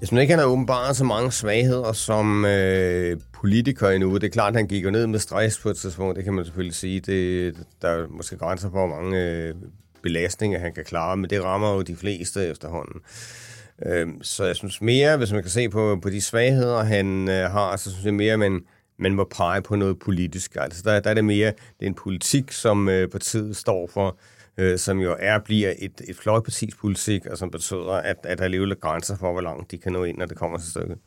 Jeg 0.00 0.08
synes 0.08 0.20
ikke, 0.20 0.32
han 0.32 0.38
har 0.38 0.46
åbenbart 0.46 0.96
så 0.96 1.04
mange 1.04 1.32
svagheder 1.32 1.92
som 1.92 2.44
øh, 2.44 3.20
politiker 3.32 3.88
endnu. 3.88 4.14
Det 4.14 4.24
er 4.24 4.30
klart, 4.30 4.54
han 4.54 4.66
gik 4.66 4.84
jo 4.84 4.90
ned 4.90 5.06
med 5.06 5.18
stress 5.18 5.58
på 5.58 5.68
et 5.68 5.76
tidspunkt, 5.76 6.16
det 6.16 6.24
kan 6.24 6.32
man 6.32 6.44
selvfølgelig 6.44 6.74
sige. 6.74 7.00
Det, 7.00 7.54
der 7.82 7.88
er 7.88 8.06
måske 8.10 8.36
grænser 8.36 8.68
på, 8.68 8.76
hvor 8.76 8.96
mange 8.96 9.22
øh, 9.22 9.54
belastninger 10.02 10.58
han 10.58 10.72
kan 10.72 10.84
klare, 10.84 11.16
men 11.16 11.30
det 11.30 11.44
rammer 11.44 11.74
jo 11.74 11.82
de 11.82 11.96
fleste 11.96 12.46
efterhånden. 12.46 13.00
Øh, 13.00 13.55
Øhm, 13.86 14.22
så 14.22 14.44
jeg 14.44 14.56
synes 14.56 14.80
mere, 14.80 15.16
hvis 15.16 15.32
man 15.32 15.42
kan 15.42 15.50
se 15.50 15.68
på, 15.68 15.98
på 16.02 16.10
de 16.10 16.20
svagheder, 16.20 16.82
han 16.82 17.28
øh, 17.28 17.50
har, 17.50 17.76
så 17.76 17.90
synes 17.90 18.04
jeg 18.04 18.14
mere, 18.14 18.32
at 18.32 18.38
man, 18.38 18.60
man 18.98 19.14
må 19.14 19.24
pege 19.24 19.62
på 19.62 19.76
noget 19.76 19.98
politisk. 19.98 20.56
Altså 20.60 20.82
der, 20.84 21.00
der 21.00 21.10
er 21.10 21.14
det 21.14 21.24
mere, 21.24 21.46
det 21.48 21.82
er 21.82 21.86
en 21.86 21.94
politik, 21.94 22.52
som 22.52 22.88
øh, 22.88 23.08
partiet 23.08 23.56
står 23.56 23.86
for, 23.86 24.18
øh, 24.58 24.78
som 24.78 24.98
jo 24.98 25.16
er 25.18 25.38
bliver 25.38 25.72
et, 25.78 26.00
et 26.08 26.16
fløjpartis 26.16 26.74
politik, 26.74 27.26
og 27.26 27.38
som 27.38 27.50
betyder, 27.50 27.92
at, 27.92 28.16
at 28.22 28.38
der 28.38 28.44
er 28.44 28.48
er 28.48 28.74
grænser 28.80 29.16
for, 29.16 29.32
hvor 29.32 29.40
langt 29.40 29.70
de 29.70 29.78
kan 29.78 29.92
nå 29.92 30.04
ind, 30.04 30.18
når 30.18 30.26
det 30.26 30.36
kommer 30.36 30.58
til 30.58 30.70
stykket. 30.70 30.98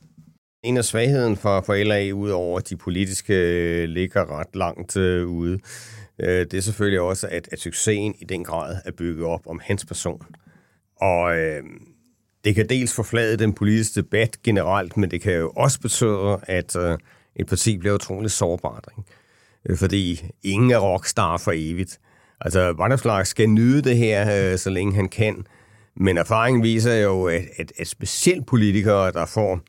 En 0.63 0.77
af 0.77 0.85
svagheden 0.85 1.37
for, 1.37 1.61
for 1.61 1.83
LA, 1.83 2.11
udover 2.11 2.57
at 2.57 2.69
de 2.69 2.77
politiske 2.77 3.33
øh, 3.33 3.89
ligger 3.89 4.39
ret 4.39 4.55
langt 4.55 4.97
øh, 4.97 5.27
ude, 5.27 5.59
øh, 6.19 6.27
det 6.27 6.53
er 6.53 6.61
selvfølgelig 6.61 7.01
også, 7.01 7.27
at, 7.31 7.49
at 7.51 7.59
succesen 7.59 8.15
i 8.19 8.25
den 8.25 8.43
grad 8.43 8.77
er 8.85 8.91
bygget 8.91 9.25
op 9.25 9.47
om 9.47 9.61
hans 9.63 9.85
person. 9.85 10.25
Og 11.01 11.37
øh, 11.37 11.63
det 12.43 12.55
kan 12.55 12.69
dels 12.69 12.93
forflade 12.93 13.37
den 13.37 13.53
politiske 13.53 14.01
debat 14.01 14.37
generelt, 14.43 14.97
men 14.97 15.11
det 15.11 15.21
kan 15.21 15.33
jo 15.33 15.49
også 15.49 15.79
betyde, 15.79 16.39
at 16.43 16.75
øh, 16.75 16.97
et 17.35 17.47
parti 17.47 17.77
bliver 17.77 17.95
utroligt 17.95 18.33
sårbart. 18.33 18.87
Ikke? 18.97 19.09
Øh, 19.69 19.77
fordi 19.77 20.31
ingen 20.43 20.71
er 20.71 20.77
rockstar 20.77 21.37
for 21.37 21.51
evigt. 21.55 21.99
Altså, 22.41 22.73
Vanderslag 22.73 23.27
skal 23.27 23.49
nyde 23.49 23.81
det 23.81 23.97
her, 23.97 24.51
øh, 24.51 24.57
så 24.57 24.69
længe 24.69 24.95
han 24.95 25.09
kan. 25.09 25.45
Men 25.95 26.17
erfaringen 26.17 26.63
viser 26.63 26.95
jo, 26.95 27.25
at, 27.25 27.41
at, 27.57 27.71
at 27.77 27.87
specielt 27.87 28.47
politikere, 28.47 29.11
der 29.11 29.25
får 29.25 29.59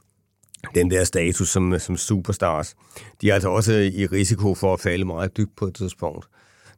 den 0.74 0.90
der 0.90 1.04
status 1.04 1.48
som, 1.48 1.72
øh, 1.72 1.80
som 1.80 1.96
superstars, 1.96 2.74
de 3.20 3.30
er 3.30 3.34
altså 3.34 3.48
også 3.48 3.72
øh, 3.72 3.84
i 3.84 4.06
risiko 4.06 4.54
for 4.54 4.72
at 4.74 4.80
falde 4.80 5.04
meget 5.04 5.36
dybt 5.36 5.56
på 5.56 5.66
et 5.66 5.74
tidspunkt. 5.74 6.26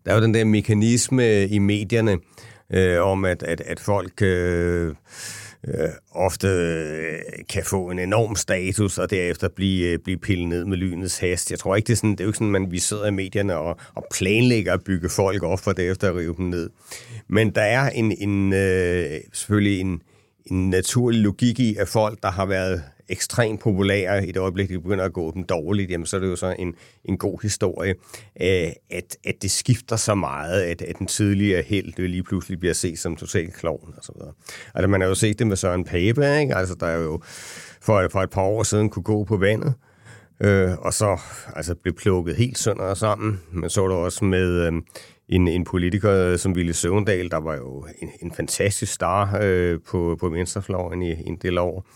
Der 0.04 0.10
er 0.10 0.14
jo 0.14 0.22
den 0.22 0.34
der 0.34 0.44
mekanisme 0.44 1.46
i 1.46 1.58
medierne 1.58 2.18
øh, 2.70 3.02
om, 3.02 3.24
at, 3.24 3.42
at, 3.42 3.60
at 3.60 3.80
folk... 3.80 4.22
Øh, 4.22 4.94
øh, 5.68 5.88
ofte 6.10 6.48
øh, 6.48 7.18
kan 7.48 7.64
få 7.64 7.90
en 7.90 7.98
enorm 7.98 8.36
status, 8.36 8.98
og 8.98 9.10
derefter 9.10 9.48
blive, 9.48 9.88
øh, 9.88 9.98
blive 9.98 10.18
pillet 10.18 10.48
ned 10.48 10.64
med 10.64 10.76
lynets 10.76 11.18
hast. 11.18 11.50
Jeg 11.50 11.58
tror 11.58 11.76
ikke, 11.76 11.86
det 11.86 11.92
er 11.92 11.96
sådan, 11.96 12.10
det 12.10 12.20
er 12.20 12.24
jo 12.24 12.28
ikke 12.28 12.38
sådan, 12.38 12.56
at 12.56 12.72
vi 12.72 12.78
sidder 12.78 13.06
i 13.06 13.10
medierne 13.10 13.56
og, 13.56 13.76
og 13.94 14.06
planlægger 14.14 14.72
at 14.72 14.84
bygge 14.84 15.08
folk 15.08 15.42
op 15.42 15.60
for 15.60 15.72
derefter 15.72 16.08
at 16.08 16.16
rive 16.16 16.34
dem 16.36 16.46
ned. 16.46 16.70
Men 17.28 17.50
der 17.50 17.62
er 17.62 17.90
en, 17.90 18.12
en 18.28 18.52
øh, 18.52 19.20
selvfølgelig 19.32 19.80
en, 19.80 20.02
en 20.46 20.70
naturlig 20.70 21.20
logik 21.20 21.60
i, 21.60 21.76
at 21.76 21.88
folk, 21.88 22.22
der 22.22 22.30
har 22.30 22.46
været 22.46 22.82
ekstremt 23.12 23.60
populære 23.60 24.26
i 24.26 24.32
det 24.32 24.36
øjeblik, 24.36 24.68
de 24.68 24.80
begynder 24.80 25.04
at 25.04 25.12
gå 25.12 25.32
dem 25.34 25.44
dårligt, 25.44 25.90
jamen 25.90 26.06
så 26.06 26.16
er 26.16 26.20
det 26.20 26.28
jo 26.28 26.36
så 26.36 26.56
en, 26.58 26.74
en 27.04 27.18
god 27.18 27.42
historie, 27.42 27.94
øh, 28.42 28.70
at, 28.90 29.16
at 29.24 29.34
det 29.42 29.50
skifter 29.50 29.96
så 29.96 30.14
meget, 30.14 30.62
at, 30.62 30.82
at 30.82 30.98
den 30.98 31.06
tidligere 31.06 31.62
held 31.62 32.08
lige 32.08 32.22
pludselig 32.22 32.58
bliver 32.58 32.74
set 32.74 32.98
som 32.98 33.16
total 33.16 33.50
klovn 33.50 33.94
og 33.96 34.04
så 34.04 34.12
videre. 34.16 34.32
Altså 34.74 34.88
man 34.88 35.00
har 35.00 35.08
jo 35.08 35.14
set 35.14 35.38
det 35.38 35.46
med 35.46 35.56
Søren 35.56 35.84
Pape, 35.84 36.40
ikke? 36.40 36.54
Altså 36.54 36.74
der 36.74 36.86
er 36.86 36.98
jo 36.98 37.20
for, 37.80 38.08
for 38.12 38.22
et 38.22 38.30
par 38.30 38.42
år 38.42 38.62
siden 38.62 38.90
kunne 38.90 39.02
gå 39.02 39.24
på 39.24 39.36
vandet, 39.36 39.74
øh, 40.40 40.78
og 40.78 40.94
så 40.94 41.20
altså, 41.56 41.74
blev 41.74 41.94
plukket 41.94 42.36
helt 42.36 42.58
sønder 42.58 42.84
og 42.84 42.96
sammen. 42.96 43.40
Men 43.52 43.70
så 43.70 43.88
det 43.88 43.96
også 43.96 44.24
med 44.24 44.66
øh, 44.66 44.72
en, 45.28 45.48
en 45.48 45.64
politiker 45.64 46.36
som 46.36 46.54
Ville 46.54 46.72
Søvendal, 46.72 47.30
der 47.30 47.40
var 47.40 47.56
jo 47.56 47.86
en, 48.02 48.10
en 48.22 48.32
fantastisk 48.32 48.92
star 48.92 49.38
øh, 49.42 49.78
på, 49.86 50.16
på 50.20 50.28
venstrefløjen 50.28 51.02
i, 51.02 51.10
i 51.10 51.26
en 51.26 51.38
del 51.42 51.58
år. 51.58 51.86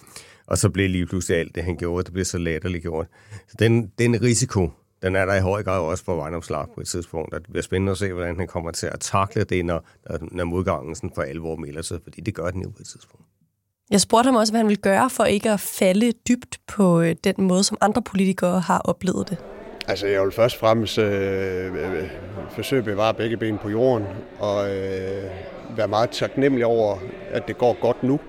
Og 0.46 0.58
så 0.58 0.70
blev 0.70 0.90
lige 0.90 1.06
pludselig 1.06 1.38
alt 1.38 1.54
det, 1.54 1.64
han 1.64 1.76
gjorde, 1.76 2.04
det 2.04 2.12
blev 2.12 2.24
så 2.24 2.38
latterligt 2.38 2.82
gjort. 2.82 3.06
Så 3.48 3.56
den, 3.58 3.92
den 3.98 4.22
risiko, 4.22 4.70
den 5.02 5.16
er 5.16 5.24
der 5.24 5.34
i 5.34 5.40
høj 5.40 5.62
grad 5.62 5.80
også 5.80 6.04
for 6.04 6.16
Vejnomslag 6.16 6.66
på 6.74 6.80
et 6.80 6.86
tidspunkt. 6.86 7.34
Og 7.34 7.40
det 7.40 7.50
bliver 7.50 7.62
spændende 7.62 7.92
at 7.92 7.98
se, 7.98 8.12
hvordan 8.12 8.36
han 8.36 8.46
kommer 8.46 8.70
til 8.70 8.86
at 8.86 9.00
takle 9.00 9.44
det, 9.44 9.64
når, 9.64 9.84
når 10.20 10.44
modgangen 10.44 10.94
sådan 10.94 11.10
for 11.14 11.22
alvor 11.22 11.56
melder 11.56 11.82
sig, 11.82 12.00
fordi 12.02 12.20
det 12.20 12.34
gør 12.34 12.50
den 12.50 12.62
jo 12.62 12.68
på 12.68 12.78
et 12.80 12.86
tidspunkt. 12.86 13.26
Jeg 13.90 14.00
spurgte 14.00 14.26
ham 14.26 14.34
også, 14.34 14.52
hvad 14.52 14.58
han 14.58 14.68
ville 14.68 14.82
gøre 14.82 15.10
for 15.10 15.24
ikke 15.24 15.50
at 15.50 15.60
falde 15.60 16.12
dybt 16.28 16.60
på 16.66 17.00
øh, 17.00 17.14
den 17.24 17.34
måde, 17.38 17.64
som 17.64 17.78
andre 17.80 18.02
politikere 18.02 18.60
har 18.60 18.78
oplevet 18.78 19.28
det. 19.28 19.38
Altså, 19.88 20.06
jeg 20.06 20.22
vil 20.22 20.32
først 20.32 20.56
og 20.56 20.60
fremmest 20.60 20.98
øh, 20.98 21.74
øh, 21.74 22.08
forsøge 22.50 22.78
at 22.78 22.84
bevare 22.84 23.14
begge 23.14 23.36
ben 23.36 23.58
på 23.58 23.68
jorden, 23.68 24.06
og 24.38 24.76
øh, 24.76 25.24
være 25.76 25.88
meget 25.88 26.10
taknemmelig 26.10 26.66
over, 26.66 26.98
at 27.30 27.48
det 27.48 27.58
går 27.58 27.80
godt 27.80 28.02
nu, 28.02 28.20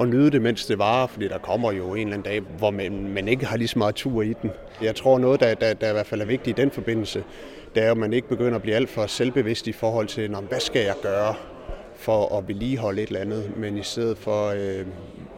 og 0.00 0.08
nyde 0.08 0.30
det, 0.30 0.42
mens 0.42 0.66
det 0.66 0.78
varer, 0.78 1.06
fordi 1.06 1.28
der 1.28 1.38
kommer 1.38 1.72
jo 1.72 1.94
en 1.94 2.00
eller 2.00 2.12
anden 2.12 2.32
dag, 2.32 2.40
hvor 2.58 2.70
man, 2.70 3.08
man 3.08 3.28
ikke 3.28 3.46
har 3.46 3.56
lige 3.56 3.68
så 3.68 3.78
meget 3.78 3.94
tur 3.94 4.22
i 4.22 4.34
den. 4.42 4.50
Jeg 4.82 4.94
tror 4.96 5.18
noget, 5.18 5.40
der, 5.40 5.54
der, 5.54 5.74
der 5.74 5.88
i 5.88 5.92
hvert 5.92 6.06
fald 6.06 6.20
er 6.20 6.24
vigtigt 6.24 6.58
i 6.58 6.62
den 6.62 6.70
forbindelse, 6.70 7.24
det 7.74 7.82
er, 7.82 7.90
at 7.90 7.96
man 7.96 8.12
ikke 8.12 8.28
begynder 8.28 8.56
at 8.56 8.62
blive 8.62 8.76
alt 8.76 8.88
for 8.88 9.06
selvbevidst 9.06 9.66
i 9.66 9.72
forhold 9.72 10.06
til, 10.06 10.36
hvad 10.48 10.60
skal 10.60 10.82
jeg 10.82 10.94
gøre 11.02 11.34
for 11.96 12.38
at 12.38 12.48
vedligeholde 12.48 13.02
et 13.02 13.06
eller 13.06 13.20
andet, 13.20 13.52
men 13.56 13.78
i 13.78 13.82
stedet 13.82 14.18
for 14.18 14.46
øh, 14.48 14.86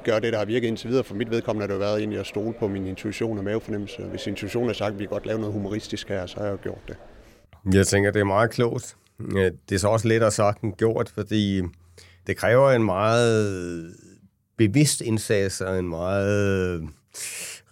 gøre 0.05 0.21
det, 0.21 0.33
der 0.33 0.39
har 0.39 0.45
virket 0.45 0.69
indtil 0.69 0.89
videre. 0.89 1.05
For 1.05 1.15
mit 1.15 1.31
vedkommende 1.31 1.67
har 1.67 1.73
det 1.73 1.81
været 1.81 1.99
egentlig 1.99 2.21
at 2.21 2.27
stole 2.27 2.55
på 2.59 2.69
min 2.69 2.87
intuition 2.87 3.39
og 3.39 3.45
mavefornemmelse. 3.45 4.03
Hvis 4.03 4.27
intuitionen 4.27 4.69
har 4.69 4.75
sagt, 4.75 4.93
at 4.93 4.99
vi 4.99 5.05
kan 5.05 5.11
godt 5.11 5.27
lave 5.27 5.39
noget 5.39 5.53
humoristisk 5.53 6.09
her, 6.09 6.27
så 6.27 6.37
har 6.37 6.45
jeg 6.45 6.53
jo 6.53 6.59
gjort 6.63 6.89
det. 6.89 6.97
Jeg 7.75 7.87
tænker, 7.87 8.11
det 8.11 8.21
er 8.21 8.25
meget 8.25 8.51
klogt. 8.51 8.97
Øh, 9.37 9.51
det 9.69 9.75
er 9.75 9.79
så 9.79 9.89
også 9.89 10.09
lettere 10.09 10.31
sagt 10.31 10.63
end 10.63 10.73
gjort, 10.73 11.13
fordi 11.15 11.63
det 12.27 12.37
kræver 12.37 12.71
en 12.71 12.83
meget 12.83 13.95
bevidst 14.57 15.01
indsats 15.01 15.61
og 15.61 15.79
en 15.79 15.89
meget 15.89 16.81
øh, 16.81 16.89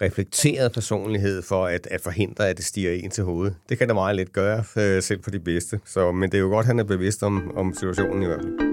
reflekteret 0.01 0.71
personlighed 0.71 1.41
for 1.41 1.65
at, 1.65 1.87
at 1.91 2.01
forhindre, 2.01 2.49
at 2.49 2.57
det 2.57 2.65
stiger 2.65 2.91
ind 2.91 3.11
til 3.11 3.23
hovedet. 3.23 3.55
Det 3.69 3.77
kan 3.77 3.87
det 3.87 3.95
meget 3.95 4.15
let 4.15 4.33
gøre, 4.33 4.63
øh, 4.77 5.03
selv 5.03 5.23
for 5.23 5.31
de 5.31 5.39
bedste. 5.39 5.79
Så, 5.85 6.11
men 6.11 6.31
det 6.31 6.37
er 6.37 6.41
jo 6.41 6.47
godt, 6.47 6.63
at 6.63 6.67
han 6.67 6.79
er 6.79 6.83
bevidst 6.83 7.23
om, 7.23 7.51
om 7.57 7.73
situationen 7.73 8.23
i 8.23 8.25
hvert 8.25 8.41
fald. 8.41 8.71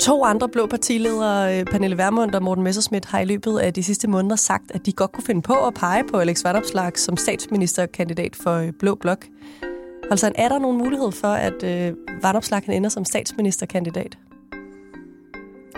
To 0.00 0.24
andre 0.24 0.48
blå 0.48 0.66
partiledere, 0.66 1.58
øh, 1.58 1.64
Pernille 1.64 1.98
Vermund 1.98 2.34
og 2.34 2.42
Morten 2.42 2.64
Messerschmidt, 2.64 3.04
har 3.04 3.20
i 3.20 3.24
løbet 3.24 3.58
af 3.58 3.74
de 3.74 3.82
sidste 3.82 4.08
måneder 4.08 4.36
sagt, 4.36 4.70
at 4.74 4.86
de 4.86 4.92
godt 4.92 5.12
kunne 5.12 5.24
finde 5.24 5.42
på 5.42 5.66
at 5.66 5.74
pege 5.74 6.04
på 6.10 6.16
Alex 6.16 6.44
Vandopslag 6.44 6.98
som 6.98 7.16
statsministerkandidat 7.16 8.36
for 8.36 8.54
øh, 8.54 8.72
Blå 8.78 8.94
Blok. 8.94 9.26
Altså, 10.10 10.32
er 10.34 10.48
der 10.48 10.58
nogen 10.58 10.78
mulighed 10.78 11.12
for, 11.12 11.28
at 11.28 11.62
øh, 11.64 11.94
kan 12.50 12.74
ender 12.74 12.88
som 12.88 13.04
statsministerkandidat? 13.04 14.18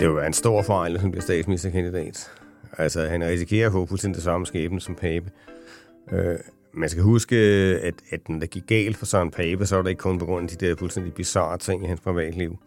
Det 0.03 0.11
vil 0.11 0.17
være 0.17 0.27
en 0.27 0.33
stor 0.33 0.63
fejl, 0.63 0.93
hvis 0.93 1.03
han 1.03 1.11
bliver 1.11 1.23
statsministerkandidat. 1.23 2.31
Altså, 2.79 3.07
han 3.07 3.23
risikerer 3.23 3.67
at 3.67 3.73
få 3.73 3.87
fuldstændig 3.87 4.17
det 4.17 4.25
samme 4.25 4.47
skæbne 4.47 4.81
som 4.81 4.95
Pape. 4.95 5.31
Øh, 6.13 6.39
man 6.75 6.89
skal 6.89 7.03
huske, 7.03 7.37
at, 7.83 7.95
at 8.11 8.29
når 8.29 8.39
det 8.39 8.51
gik 8.51 8.67
galt 8.67 8.97
for 8.97 9.07
Søren 9.07 9.31
Pape, 9.31 9.67
så 9.67 9.77
var 9.77 9.83
det 9.83 9.91
ikke 9.91 10.01
kun 10.01 10.19
på 10.19 10.25
grund 10.25 10.51
af 10.51 10.57
de 10.57 10.67
der 10.67 10.77
fuldstændig 10.77 11.15
bizarre 11.15 11.59
ting 11.59 11.85
i 11.85 11.87
hans 11.87 12.01
privatliv. 12.01 12.59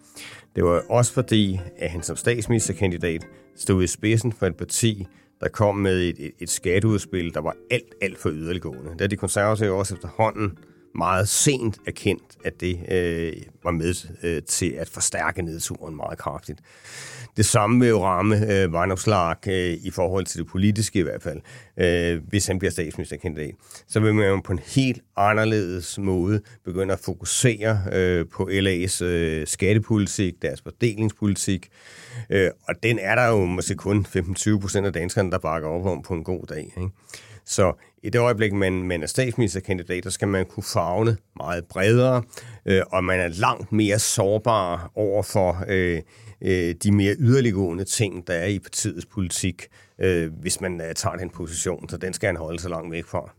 Det 0.55 0.63
var 0.63 0.83
også 0.89 1.13
fordi, 1.13 1.59
at 1.77 1.89
han 1.89 2.01
som 2.01 2.15
statsministerkandidat 2.15 3.27
stod 3.55 3.83
i 3.83 3.87
spidsen 3.87 4.31
for 4.31 4.45
et 4.45 4.55
parti, 4.55 5.07
der 5.39 5.47
kom 5.47 5.75
med 5.75 6.01
et, 6.01 6.15
et, 6.19 6.31
et 6.39 6.49
skatteudspil, 6.49 7.33
der 7.33 7.41
var 7.41 7.55
alt, 7.71 7.95
alt 8.01 8.17
for 8.17 8.29
yderliggående. 8.29 8.91
Der 8.99 9.07
de 9.07 9.17
konservative 9.17 9.73
også 9.73 9.95
efterhånden 9.95 10.57
meget 10.95 11.29
sent 11.29 11.77
erkendt, 11.87 12.37
at 12.45 12.61
det 12.61 12.79
øh, 12.91 13.33
var 13.63 13.71
med 13.71 14.07
øh, 14.23 14.41
til 14.43 14.69
at 14.69 14.89
forstærke 14.89 15.41
nedturen 15.41 15.95
meget 15.95 16.17
kraftigt. 16.17 16.59
Det 17.37 17.45
samme 17.45 17.79
vil 17.79 17.89
jo 17.89 18.05
ramme 18.05 18.53
øh, 18.53 18.73
Vejnopslag 18.73 19.47
øh, 19.47 19.77
i 19.83 19.91
forhold 19.91 20.25
til 20.25 20.39
det 20.39 20.47
politiske 20.47 20.99
i 20.99 21.01
hvert 21.01 21.21
fald, 21.21 21.41
øh, 21.77 22.21
hvis 22.27 22.47
han 22.47 22.59
bliver 22.59 22.71
statsministerkandidat. 22.71 23.55
Så 23.87 23.99
vil 23.99 24.13
man 24.13 24.27
jo 24.27 24.41
på 24.45 24.51
en 24.51 24.59
helt 24.59 25.01
anderledes 25.17 25.97
måde 25.97 26.41
begynde 26.65 26.93
at 26.93 26.99
fokusere 26.99 27.79
øh, 27.93 28.25
på 28.33 28.49
LA's 28.51 29.03
øh, 29.03 29.47
skattepolitik, 29.47 30.41
deres 30.41 30.61
fordelingspolitik, 30.61 31.69
øh, 32.29 32.49
og 32.67 32.75
den 32.83 32.99
er 32.99 33.15
der 33.15 33.27
jo 33.27 33.45
måske 33.45 33.75
kun 33.75 34.05
15-20 34.09 34.59
procent 34.59 34.87
af 34.87 34.93
danskerne, 34.93 35.31
der 35.31 35.37
bakker 35.37 35.69
op 35.69 35.85
om 35.85 36.01
på 36.01 36.13
en 36.13 36.23
god 36.23 36.45
dag. 36.49 36.73
Ikke? 36.77 36.89
Så 37.45 37.73
i 38.03 38.09
det 38.09 38.19
øjeblik, 38.19 38.53
man, 38.53 38.73
man 38.73 39.03
er 39.03 39.07
statsministerkandidat, 39.07 40.03
så 40.03 40.11
skal 40.11 40.27
man 40.27 40.45
kunne 40.45 40.63
fagne 40.63 41.17
meget 41.37 41.65
bredere, 41.65 42.23
øh, 42.65 42.81
og 42.91 43.03
man 43.03 43.19
er 43.19 43.27
langt 43.27 43.71
mere 43.71 43.99
sårbar 43.99 44.91
over 44.95 45.23
for 45.23 45.63
øh, 45.67 46.01
øh, 46.41 46.75
de 46.83 46.91
mere 46.91 47.15
yderliggående 47.19 47.83
ting, 47.83 48.27
der 48.27 48.33
er 48.33 48.47
i 48.47 48.59
partiets 48.59 49.05
politik, 49.05 49.67
øh, 50.01 50.31
hvis 50.41 50.61
man 50.61 50.81
øh, 50.81 50.93
tager 50.95 51.15
den 51.15 51.29
position. 51.29 51.89
Så 51.89 51.97
den 51.97 52.13
skal 52.13 52.27
han 52.27 52.35
holde 52.35 52.59
så 52.59 52.69
langt 52.69 52.91
væk 52.91 53.05
fra. 53.05 53.31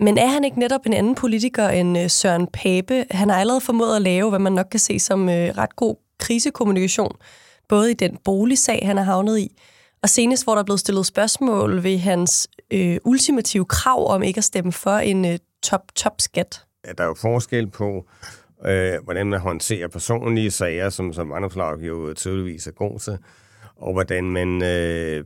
Men 0.00 0.18
er 0.18 0.26
han 0.26 0.44
ikke 0.44 0.58
netop 0.58 0.86
en 0.86 0.92
anden 0.92 1.14
politiker 1.14 1.68
end 1.68 1.98
øh, 1.98 2.10
Søren 2.10 2.46
Pape? 2.52 3.04
Han 3.10 3.30
har 3.30 3.40
allerede 3.40 3.60
formået 3.60 3.96
at 3.96 4.02
lave, 4.02 4.28
hvad 4.30 4.38
man 4.38 4.52
nok 4.52 4.66
kan 4.70 4.80
se 4.80 4.98
som 4.98 5.28
øh, 5.28 5.48
ret 5.58 5.76
god 5.76 5.96
krisekommunikation, 6.18 7.16
både 7.68 7.90
i 7.90 7.94
den 7.94 8.18
boligsag, 8.24 8.82
han 8.86 8.96
har 8.96 9.04
havnet 9.04 9.38
i, 9.38 9.56
og 10.02 10.08
senest, 10.08 10.44
hvor 10.44 10.54
der 10.54 10.60
er 10.60 10.64
blevet 10.64 10.80
stillet 10.80 11.06
spørgsmål 11.06 11.82
ved 11.82 11.98
hans 11.98 12.48
øh, 12.70 12.98
ultimative 13.04 13.64
krav 13.64 14.10
om 14.10 14.22
ikke 14.22 14.38
at 14.38 14.44
stemme 14.44 14.72
for 14.72 14.96
en 14.96 15.24
øh, 15.24 15.38
top-top-skat. 15.62 16.64
Ja, 16.86 16.92
der 16.92 17.04
er 17.04 17.08
jo 17.08 17.14
forskel 17.14 17.70
på, 17.70 18.04
øh, 18.66 18.92
hvordan 19.04 19.26
man 19.26 19.40
håndterer 19.40 19.88
personlige 19.88 20.50
sager, 20.50 20.90
som, 20.90 21.12
som 21.12 21.30
Vandopslag 21.30 21.78
jo 21.80 22.14
tydeligvis 22.14 22.66
er 22.66 22.70
god 22.70 22.98
til, 22.98 23.18
og 23.78 23.92
hvordan 23.92 24.24
man 24.24 24.62
øh, 24.62 25.24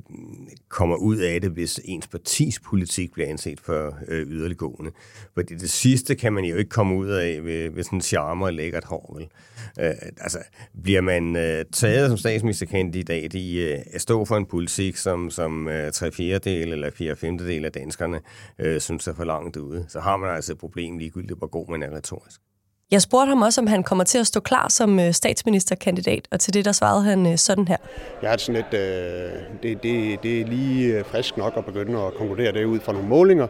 kommer 0.68 0.96
ud 0.96 1.16
af 1.16 1.40
det, 1.40 1.50
hvis 1.50 1.80
ens 1.84 2.08
partis 2.08 2.60
politik 2.60 3.12
bliver 3.12 3.28
anset 3.28 3.60
for 3.60 3.96
øh, 4.08 4.26
yderliggående. 4.26 4.90
Fordi 5.34 5.54
det 5.54 5.70
sidste 5.70 6.14
kan 6.14 6.32
man 6.32 6.44
jo 6.44 6.56
ikke 6.56 6.68
komme 6.68 6.96
ud 6.96 7.08
af 7.08 7.44
ved, 7.44 7.70
ved 7.70 7.82
sådan 7.82 7.96
en 7.96 8.02
charme 8.02 8.44
og 8.44 8.52
lækkert 8.52 8.84
hår. 8.84 9.16
Vel? 9.16 9.28
Øh, 9.80 9.94
altså, 10.20 10.38
bliver 10.82 11.00
man 11.00 11.36
øh, 11.36 11.64
taget 11.72 12.08
som 12.08 12.18
statsministerkandidat 12.18 13.34
i 13.34 13.60
øh, 13.60 13.78
at 13.86 14.00
stå 14.00 14.24
for 14.24 14.36
en 14.36 14.46
politik, 14.46 14.96
som, 14.96 15.30
som 15.30 15.68
øh, 15.68 15.92
3 15.92 16.12
fjerdedel 16.12 16.72
eller 16.72 16.90
4 16.90 17.16
femtedel 17.16 17.64
af 17.64 17.72
danskerne 17.72 18.20
øh, 18.58 18.80
synes 18.80 19.06
er 19.06 19.14
for 19.14 19.24
langt 19.24 19.56
ude, 19.56 19.86
så 19.88 20.00
har 20.00 20.16
man 20.16 20.34
altså 20.34 20.52
et 20.52 20.58
problem 20.58 20.98
ligegyldigt, 20.98 21.38
hvor 21.38 21.46
god 21.46 21.68
man 21.68 21.82
er 21.82 21.96
retorisk. 21.96 22.40
Jeg 22.92 23.02
spurgte 23.02 23.28
ham 23.28 23.42
også, 23.42 23.60
om 23.60 23.66
han 23.66 23.82
kommer 23.82 24.04
til 24.04 24.18
at 24.18 24.26
stå 24.26 24.40
klar 24.40 24.68
som 24.68 25.00
øh, 25.00 25.12
statsministerkandidat, 25.12 26.28
og 26.30 26.40
til 26.40 26.54
det 26.54 26.64
der 26.64 26.72
svarede 26.72 27.04
han 27.04 27.26
øh, 27.26 27.38
sådan 27.38 27.68
her. 27.68 27.76
Jeg 28.22 28.30
har 28.30 28.36
sådan 28.36 28.54
lidt, 28.54 28.82
øh, 28.82 29.30
det, 29.62 29.82
det, 29.82 30.22
det 30.22 30.40
er 30.40 30.44
lige 30.44 30.98
øh, 30.98 31.04
frisk 31.04 31.36
nok 31.36 31.52
at 31.56 31.64
begynde 31.64 32.00
at 32.00 32.14
konkludere 32.14 32.52
det 32.52 32.64
ud 32.64 32.80
fra 32.80 32.92
nogle 32.92 33.08
målinger, 33.08 33.46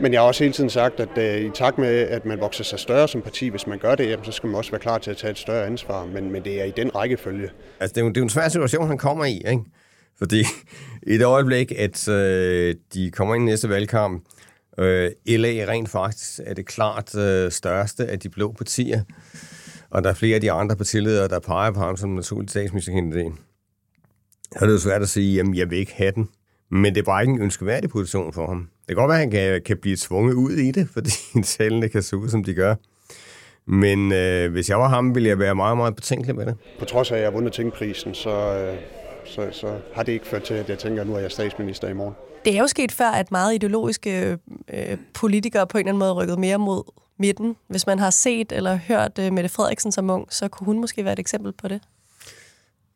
men 0.00 0.12
jeg 0.12 0.20
har 0.20 0.26
også 0.26 0.44
hele 0.44 0.54
tiden 0.54 0.70
sagt, 0.70 1.00
at 1.00 1.18
øh, 1.18 1.46
i 1.46 1.50
takt 1.54 1.78
med, 1.78 1.88
at 1.88 2.26
man 2.26 2.40
vokser 2.40 2.64
sig 2.64 2.78
større 2.78 3.08
som 3.08 3.22
parti, 3.22 3.48
hvis 3.48 3.66
man 3.66 3.78
gør 3.78 3.94
det, 3.94 4.10
jamen, 4.10 4.24
så 4.24 4.32
skal 4.32 4.46
man 4.46 4.56
også 4.56 4.70
være 4.70 4.80
klar 4.80 4.98
til 4.98 5.10
at 5.10 5.16
tage 5.16 5.30
et 5.30 5.38
større 5.38 5.66
ansvar, 5.66 6.06
men, 6.06 6.32
men 6.32 6.44
det 6.44 6.60
er 6.60 6.64
i 6.64 6.72
den 6.76 6.94
rækkefølge. 6.94 7.50
Altså, 7.80 7.94
det 7.94 8.00
er, 8.00 8.04
jo, 8.04 8.08
det 8.08 8.16
er 8.16 8.20
jo 8.20 8.24
en 8.24 8.30
svær 8.30 8.48
situation, 8.48 8.88
han 8.88 8.98
kommer 8.98 9.24
i, 9.24 9.42
ikke? 9.48 9.62
Fordi 10.18 10.44
i 11.12 11.18
det 11.18 11.24
øjeblik, 11.24 11.72
at 11.78 12.08
øh, 12.08 12.74
de 12.94 13.10
kommer 13.10 13.34
ind 13.34 13.48
i 13.48 13.50
næste 13.50 13.68
valgkamp, 13.68 14.24
Øh, 14.78 15.10
LA 15.26 15.64
rent 15.68 15.88
faktisk 15.88 16.40
er 16.44 16.54
det 16.54 16.66
klart 16.66 17.14
øh, 17.14 17.50
største 17.50 18.06
af 18.06 18.18
de 18.18 18.28
blå 18.28 18.52
partier, 18.52 19.02
og 19.90 20.04
der 20.04 20.10
er 20.10 20.14
flere 20.14 20.34
af 20.34 20.40
de 20.40 20.52
andre 20.52 20.76
partiledere, 20.76 21.28
der 21.28 21.38
peger 21.38 21.70
på 21.70 21.80
ham 21.80 21.96
som 21.96 22.10
naturlig 22.10 22.50
statsministerkandidat. 22.50 23.32
Så 24.52 24.58
er 24.60 24.66
det 24.66 24.72
jo 24.72 24.78
svært 24.78 25.02
at 25.02 25.08
sige, 25.08 25.40
at 25.40 25.46
jeg 25.54 25.70
vil 25.70 25.78
ikke 25.78 25.94
have 25.94 26.12
den. 26.12 26.28
Men 26.70 26.94
det 26.94 27.00
er 27.00 27.04
bare 27.04 27.22
ikke 27.22 27.32
en 27.34 27.42
ønskeværdig 27.42 27.90
position 27.90 28.32
for 28.32 28.46
ham. 28.46 28.58
Det 28.58 28.86
kan 28.86 28.96
godt 28.96 29.08
være, 29.08 29.16
at 29.16 29.20
han 29.20 29.30
kan, 29.30 29.62
kan 29.66 29.76
blive 29.82 29.96
tvunget 30.00 30.34
ud 30.34 30.52
i 30.52 30.70
det, 30.70 30.88
fordi 30.94 31.10
tallene 31.44 31.88
kan 31.88 32.02
se 32.02 32.16
ud, 32.16 32.28
som 32.28 32.44
de 32.44 32.54
gør. 32.54 32.74
Men 33.66 34.12
øh, 34.12 34.52
hvis 34.52 34.70
jeg 34.70 34.78
var 34.78 34.88
ham, 34.88 35.14
ville 35.14 35.28
jeg 35.28 35.38
være 35.38 35.54
meget, 35.54 35.76
meget 35.76 35.96
betænkelig 35.96 36.36
med 36.36 36.46
det. 36.46 36.54
På 36.78 36.84
trods 36.84 37.10
af, 37.10 37.14
at 37.14 37.20
jeg 37.20 37.26
har 37.30 37.32
vundet 37.32 37.52
tingprisen, 37.52 38.14
så, 38.14 38.30
øh, 38.30 38.76
så, 39.24 39.48
så 39.52 39.78
har 39.94 40.02
det 40.02 40.12
ikke 40.12 40.26
ført 40.26 40.42
til, 40.42 40.54
at 40.54 40.68
jeg 40.68 40.78
tænker, 40.78 41.00
at 41.00 41.06
nu 41.06 41.14
er 41.14 41.18
jeg 41.18 41.32
statsminister 41.32 41.88
i 41.88 41.92
morgen. 41.92 42.14
Det 42.44 42.54
er 42.54 42.58
jo 42.60 42.66
sket 42.66 42.92
før, 42.92 43.10
at 43.10 43.30
meget 43.30 43.54
ideologiske 43.54 44.38
øh, 44.68 44.98
politikere 45.14 45.66
på 45.66 45.78
en 45.78 45.80
eller 45.80 45.88
anden 45.88 45.98
måde 45.98 46.12
rykket 46.12 46.38
mere 46.38 46.58
mod 46.58 46.82
midten. 47.18 47.56
Hvis 47.68 47.86
man 47.86 47.98
har 47.98 48.10
set 48.10 48.52
eller 48.52 48.76
hørt 48.76 49.18
øh, 49.18 49.32
Mette 49.32 49.48
Frederiksen 49.48 49.92
som 49.92 50.10
ung, 50.10 50.32
så 50.32 50.48
kunne 50.48 50.64
hun 50.64 50.80
måske 50.80 51.04
være 51.04 51.12
et 51.12 51.18
eksempel 51.18 51.52
på 51.52 51.68
det. 51.68 51.80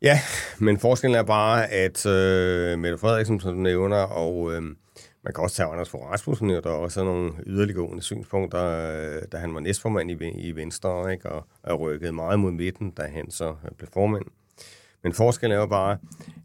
Ja, 0.01 0.19
men 0.59 0.79
forskellen 0.79 1.19
er 1.19 1.23
bare, 1.23 1.67
at 1.71 2.05
øh, 2.05 2.79
Mette 2.79 2.97
Frederiksen, 2.97 3.39
som 3.39 3.53
du 3.53 3.59
nævner, 3.59 3.97
og 3.97 4.53
øh, 4.53 4.61
man 5.23 5.33
kan 5.35 5.43
også 5.43 5.55
tage 5.55 5.69
Anders 5.69 5.89
Fogh 5.89 6.11
Rasmussen, 6.11 6.49
der 6.49 6.61
er 6.65 6.69
også 6.69 7.03
nogle 7.03 7.31
yderliggående 7.45 8.03
synspunkter, 8.03 8.65
øh, 8.65 9.21
da 9.31 9.37
han 9.37 9.53
var 9.53 9.59
næstformand 9.59 10.11
i, 10.11 10.29
i 10.37 10.51
Venstre, 10.51 11.11
ikke, 11.11 11.29
og, 11.29 11.47
og 11.63 11.79
rykkede 11.79 12.11
meget 12.11 12.39
mod 12.39 12.51
midten, 12.51 12.91
da 12.91 13.03
han 13.03 13.31
så 13.31 13.55
blev 13.77 13.89
formand. 13.93 14.25
Men 15.03 15.13
forskellen 15.13 15.57
er 15.57 15.61
jo 15.61 15.67
bare, 15.67 15.97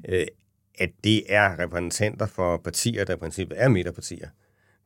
øh, 0.08 0.26
at 0.78 0.90
det 1.04 1.22
er 1.28 1.58
repræsentanter 1.58 2.26
for 2.26 2.56
partier, 2.56 3.04
der 3.04 3.14
i 3.14 3.16
princippet 3.16 3.62
er 3.62 3.68
midterpartier. 3.68 4.28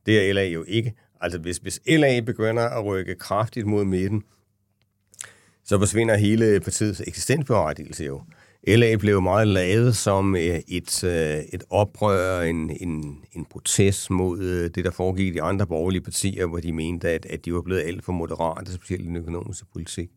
Det 0.07 0.29
er 0.29 0.33
LA 0.33 0.45
jo 0.45 0.65
ikke. 0.69 0.95
Altså 1.21 1.39
hvis, 1.39 1.57
hvis 1.57 1.81
LA 1.87 2.21
begynder 2.21 2.63
at 2.63 2.85
rykke 2.85 3.15
kraftigt 3.15 3.67
mod 3.67 3.85
midten, 3.85 4.23
så 5.65 5.79
forsvinder 5.79 6.17
hele 6.17 6.61
partiets 6.61 7.03
eksistensberettigelse 7.07 8.05
jo. 8.05 8.23
LA 8.67 8.97
blev 8.97 9.23
meget 9.23 9.49
lavet 9.49 9.97
som 9.97 10.37
øh, 10.37 10.61
et, 10.69 11.05
øh, 11.05 11.39
et 11.53 11.65
oprør, 11.71 12.41
en, 12.41 12.71
en, 12.81 13.25
en 13.33 13.45
protest 13.45 14.11
mod 14.11 14.41
øh, 14.41 14.71
det, 14.75 14.85
der 14.85 14.91
foregik 14.91 15.27
i 15.27 15.31
de 15.31 15.43
andre 15.43 15.67
borgerlige 15.67 16.03
partier, 16.03 16.47
hvor 16.47 16.61
de 16.61 16.73
mente, 16.73 17.09
at, 17.09 17.27
at 17.27 17.45
de 17.45 17.55
var 17.55 17.63
blevet 17.63 17.83
alt 17.83 18.05
for 18.05 18.13
moderate, 18.13 18.73
specielt 18.73 19.03
i 19.03 19.07
den 19.07 19.17
økonomiske 19.17 19.67
politik. 19.73 20.11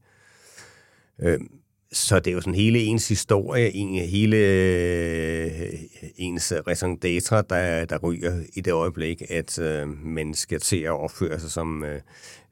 Så 1.95 2.19
det 2.19 2.27
er 2.27 2.33
jo 2.33 2.41
sådan 2.41 2.55
hele 2.55 2.79
ens 2.79 3.07
historie, 3.07 3.75
en, 3.75 3.95
hele 4.09 4.37
øh, 4.37 5.73
ens 6.15 6.53
raison 6.67 6.93
d'etre, 7.05 7.41
der, 7.49 7.85
der 7.85 7.97
ryger 7.97 8.43
i 8.53 8.61
det 8.61 8.73
øjeblik, 8.73 9.21
at 9.29 9.59
øh, 9.59 9.87
man 9.87 10.33
skal 10.33 10.59
til 10.59 10.81
at 10.81 10.91
opføre 10.91 11.39
sig 11.39 11.51
som 11.51 11.83
øh, 11.83 12.01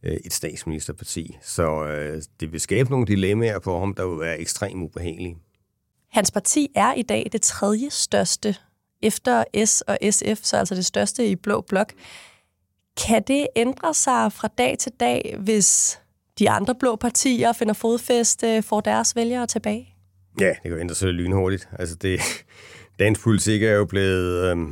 øh, 0.04 0.18
et 0.26 0.34
statsministerparti. 0.34 1.38
Så 1.42 1.86
øh, 1.86 2.22
det 2.40 2.52
vil 2.52 2.60
skabe 2.60 2.90
nogle 2.90 3.06
dilemmaer 3.06 3.60
for 3.60 3.80
ham, 3.80 3.94
der 3.94 4.08
vil 4.08 4.20
være 4.20 4.40
ekstremt 4.40 4.84
ubehagelige. 4.84 5.38
Hans 6.12 6.32
parti 6.32 6.68
er 6.76 6.94
i 6.94 7.02
dag 7.02 7.30
det 7.32 7.42
tredje 7.42 7.90
største 7.90 8.56
efter 9.02 9.44
S 9.66 9.82
og 9.82 9.98
SF, 10.12 10.44
så 10.44 10.58
altså 10.58 10.76
det 10.76 10.86
største 10.86 11.28
i 11.28 11.36
Blå 11.36 11.62
Blok. 11.62 11.94
Kan 13.08 13.24
det 13.28 13.48
ændre 13.56 13.94
sig 13.94 14.34
fra 14.34 14.48
dag 14.58 14.78
til 14.80 14.92
dag, 15.00 15.36
hvis 15.40 16.00
de 16.40 16.50
andre 16.50 16.76
blå 16.76 16.96
partier 16.96 17.54
finder 17.54 17.74
fodfæste, 17.74 18.62
får 18.62 18.82
deres 18.82 19.16
vælgere 19.16 19.48
tilbage? 19.48 19.96
Ja, 20.40 20.54
det 20.64 20.72
kan 20.72 20.80
ændre 20.80 20.96
sig 20.96 21.10
lynhurtigt. 21.10 21.70
Altså 21.80 21.96
det, 21.96 22.20
dansk 23.00 23.22
politik 23.22 23.64
er 23.64 23.72
jo 23.72 23.86
blevet 23.86 24.52
øh, 24.52 24.68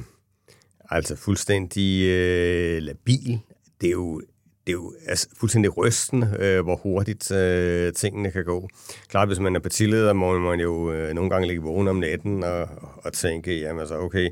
altså 0.89 1.15
fuldstændig 1.15 2.07
øh, 2.07 2.81
labil. 2.81 3.39
Det 3.81 3.87
er 3.87 3.91
jo 3.91 4.21
det 4.67 4.73
er 4.73 4.73
jo 4.73 4.93
altså, 5.07 5.27
fuldstændig 5.39 5.77
rysten, 5.77 6.23
øh, 6.39 6.63
hvor 6.63 6.75
hurtigt 6.75 7.31
øh, 7.31 7.93
tingene 7.93 8.31
kan 8.31 8.45
gå. 8.45 8.69
Klart, 9.07 9.27
hvis 9.27 9.39
man 9.39 9.55
er 9.55 9.59
partileder, 9.59 10.13
må 10.13 10.39
man 10.39 10.59
jo 10.59 10.91
øh, 10.91 11.13
nogle 11.13 11.29
gange 11.29 11.47
ligge 11.47 11.63
vågen 11.63 11.87
om 11.87 11.95
natten 11.95 12.43
og, 12.43 12.67
og 13.03 13.13
tænke, 13.13 13.59
jamen 13.59 13.79
altså, 13.79 13.97
okay, 13.97 14.29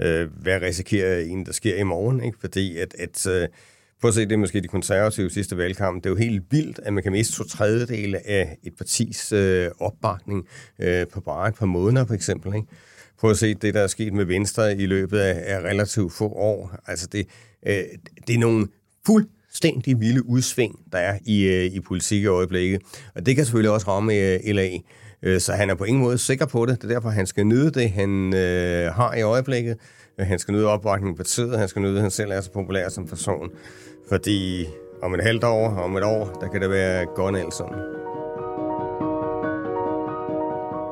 øh, 0.00 0.28
hvad 0.42 0.62
risikerer 0.62 1.20
en, 1.20 1.46
der 1.46 1.52
sker 1.52 1.76
i 1.76 1.82
morgen? 1.82 2.24
Ikke? 2.24 2.38
Fordi 2.40 2.78
at, 2.78 2.94
at 2.98 3.26
øh, 3.26 3.48
Prøv 4.00 4.08
at 4.08 4.14
se, 4.14 4.20
det 4.20 4.32
er 4.32 4.36
måske 4.36 4.60
de 4.60 4.68
konservative 4.68 5.30
sidste 5.30 5.56
valgkamp. 5.56 6.04
Det 6.04 6.10
er 6.10 6.10
jo 6.10 6.16
helt 6.16 6.42
vildt, 6.50 6.80
at 6.82 6.92
man 6.92 7.02
kan 7.02 7.12
miste 7.12 7.36
to 7.36 7.44
tredjedele 7.44 8.28
af 8.28 8.58
et 8.64 8.72
partis 8.76 9.32
øh, 9.32 9.70
opbakning 9.80 10.46
øh, 10.78 11.06
på 11.06 11.20
bare 11.20 11.48
et 11.48 11.54
par 11.54 11.66
måneder, 11.66 12.06
for 12.06 12.14
eksempel. 12.14 12.54
Ikke? 12.54 12.68
Prøv 13.20 13.30
at 13.30 13.38
se 13.38 13.54
det, 13.54 13.74
der 13.74 13.80
er 13.80 13.86
sket 13.86 14.12
med 14.12 14.24
Venstre 14.24 14.76
i 14.76 14.86
løbet 14.86 15.18
af, 15.18 15.56
af 15.56 15.60
relativt 15.60 16.12
få 16.12 16.28
år. 16.28 16.76
Altså, 16.86 17.08
det, 17.12 17.26
øh, 17.66 17.84
det 18.26 18.34
er 18.34 18.38
nogle 18.38 18.66
fuld 19.06 19.28
fuldstændig 19.62 20.00
vilde 20.00 20.28
udsving, 20.28 20.78
der 20.92 20.98
er 20.98 21.18
i, 21.26 21.42
øh, 21.42 21.64
i 21.64 21.80
politik 21.80 22.22
i 22.22 22.26
øjeblikket. 22.26 22.80
Og 23.14 23.26
det 23.26 23.36
kan 23.36 23.44
selvfølgelig 23.44 23.70
også 23.70 23.88
ramme 23.88 24.14
øh, 24.14 24.40
LA. 24.44 24.68
Øh, 25.22 25.40
så 25.40 25.52
han 25.52 25.70
er 25.70 25.74
på 25.74 25.84
ingen 25.84 26.02
måde 26.02 26.18
sikker 26.18 26.46
på 26.46 26.66
det. 26.66 26.82
Det 26.82 26.90
er 26.90 26.94
derfor, 26.94 27.10
han 27.10 27.26
skal 27.26 27.44
nyde 27.44 27.70
det, 27.70 27.90
han 27.90 28.34
øh, 28.34 28.92
har 28.92 29.14
i 29.14 29.22
øjeblikket. 29.22 29.76
Øh, 30.20 30.26
han 30.26 30.38
skal 30.38 30.54
nyde 30.54 30.66
opbakningen 30.66 31.16
på 31.16 31.22
tid, 31.22 31.54
han 31.54 31.68
skal 31.68 31.82
nyde, 31.82 31.96
at 31.96 32.02
han 32.02 32.10
selv 32.10 32.30
er 32.30 32.40
så 32.40 32.50
populær 32.50 32.88
som 32.88 33.06
person. 33.06 33.50
Fordi 34.08 34.66
om 35.02 35.14
et 35.14 35.22
halvt 35.22 35.44
år, 35.44 35.68
om 35.68 35.96
et 35.96 36.04
år, 36.04 36.38
der 36.40 36.48
kan 36.48 36.60
det 36.60 36.70
være 36.70 37.06
godt 37.06 37.36
alt 37.36 37.54
sådan. 37.54 37.78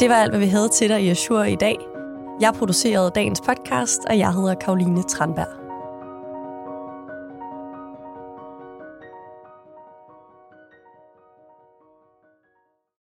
Det 0.00 0.08
var 0.10 0.14
alt, 0.14 0.32
hvad 0.32 0.40
vi 0.40 0.46
havde 0.46 0.68
til 0.68 0.88
dig 0.88 1.02
i 1.02 1.10
Azure 1.10 1.52
i 1.52 1.56
dag. 1.56 1.76
Jeg 2.40 2.54
producerede 2.58 3.10
dagens 3.14 3.40
podcast, 3.40 4.00
og 4.08 4.18
jeg 4.18 4.32
hedder 4.32 4.54
Karoline 4.54 5.02
Tranberg. 5.02 5.65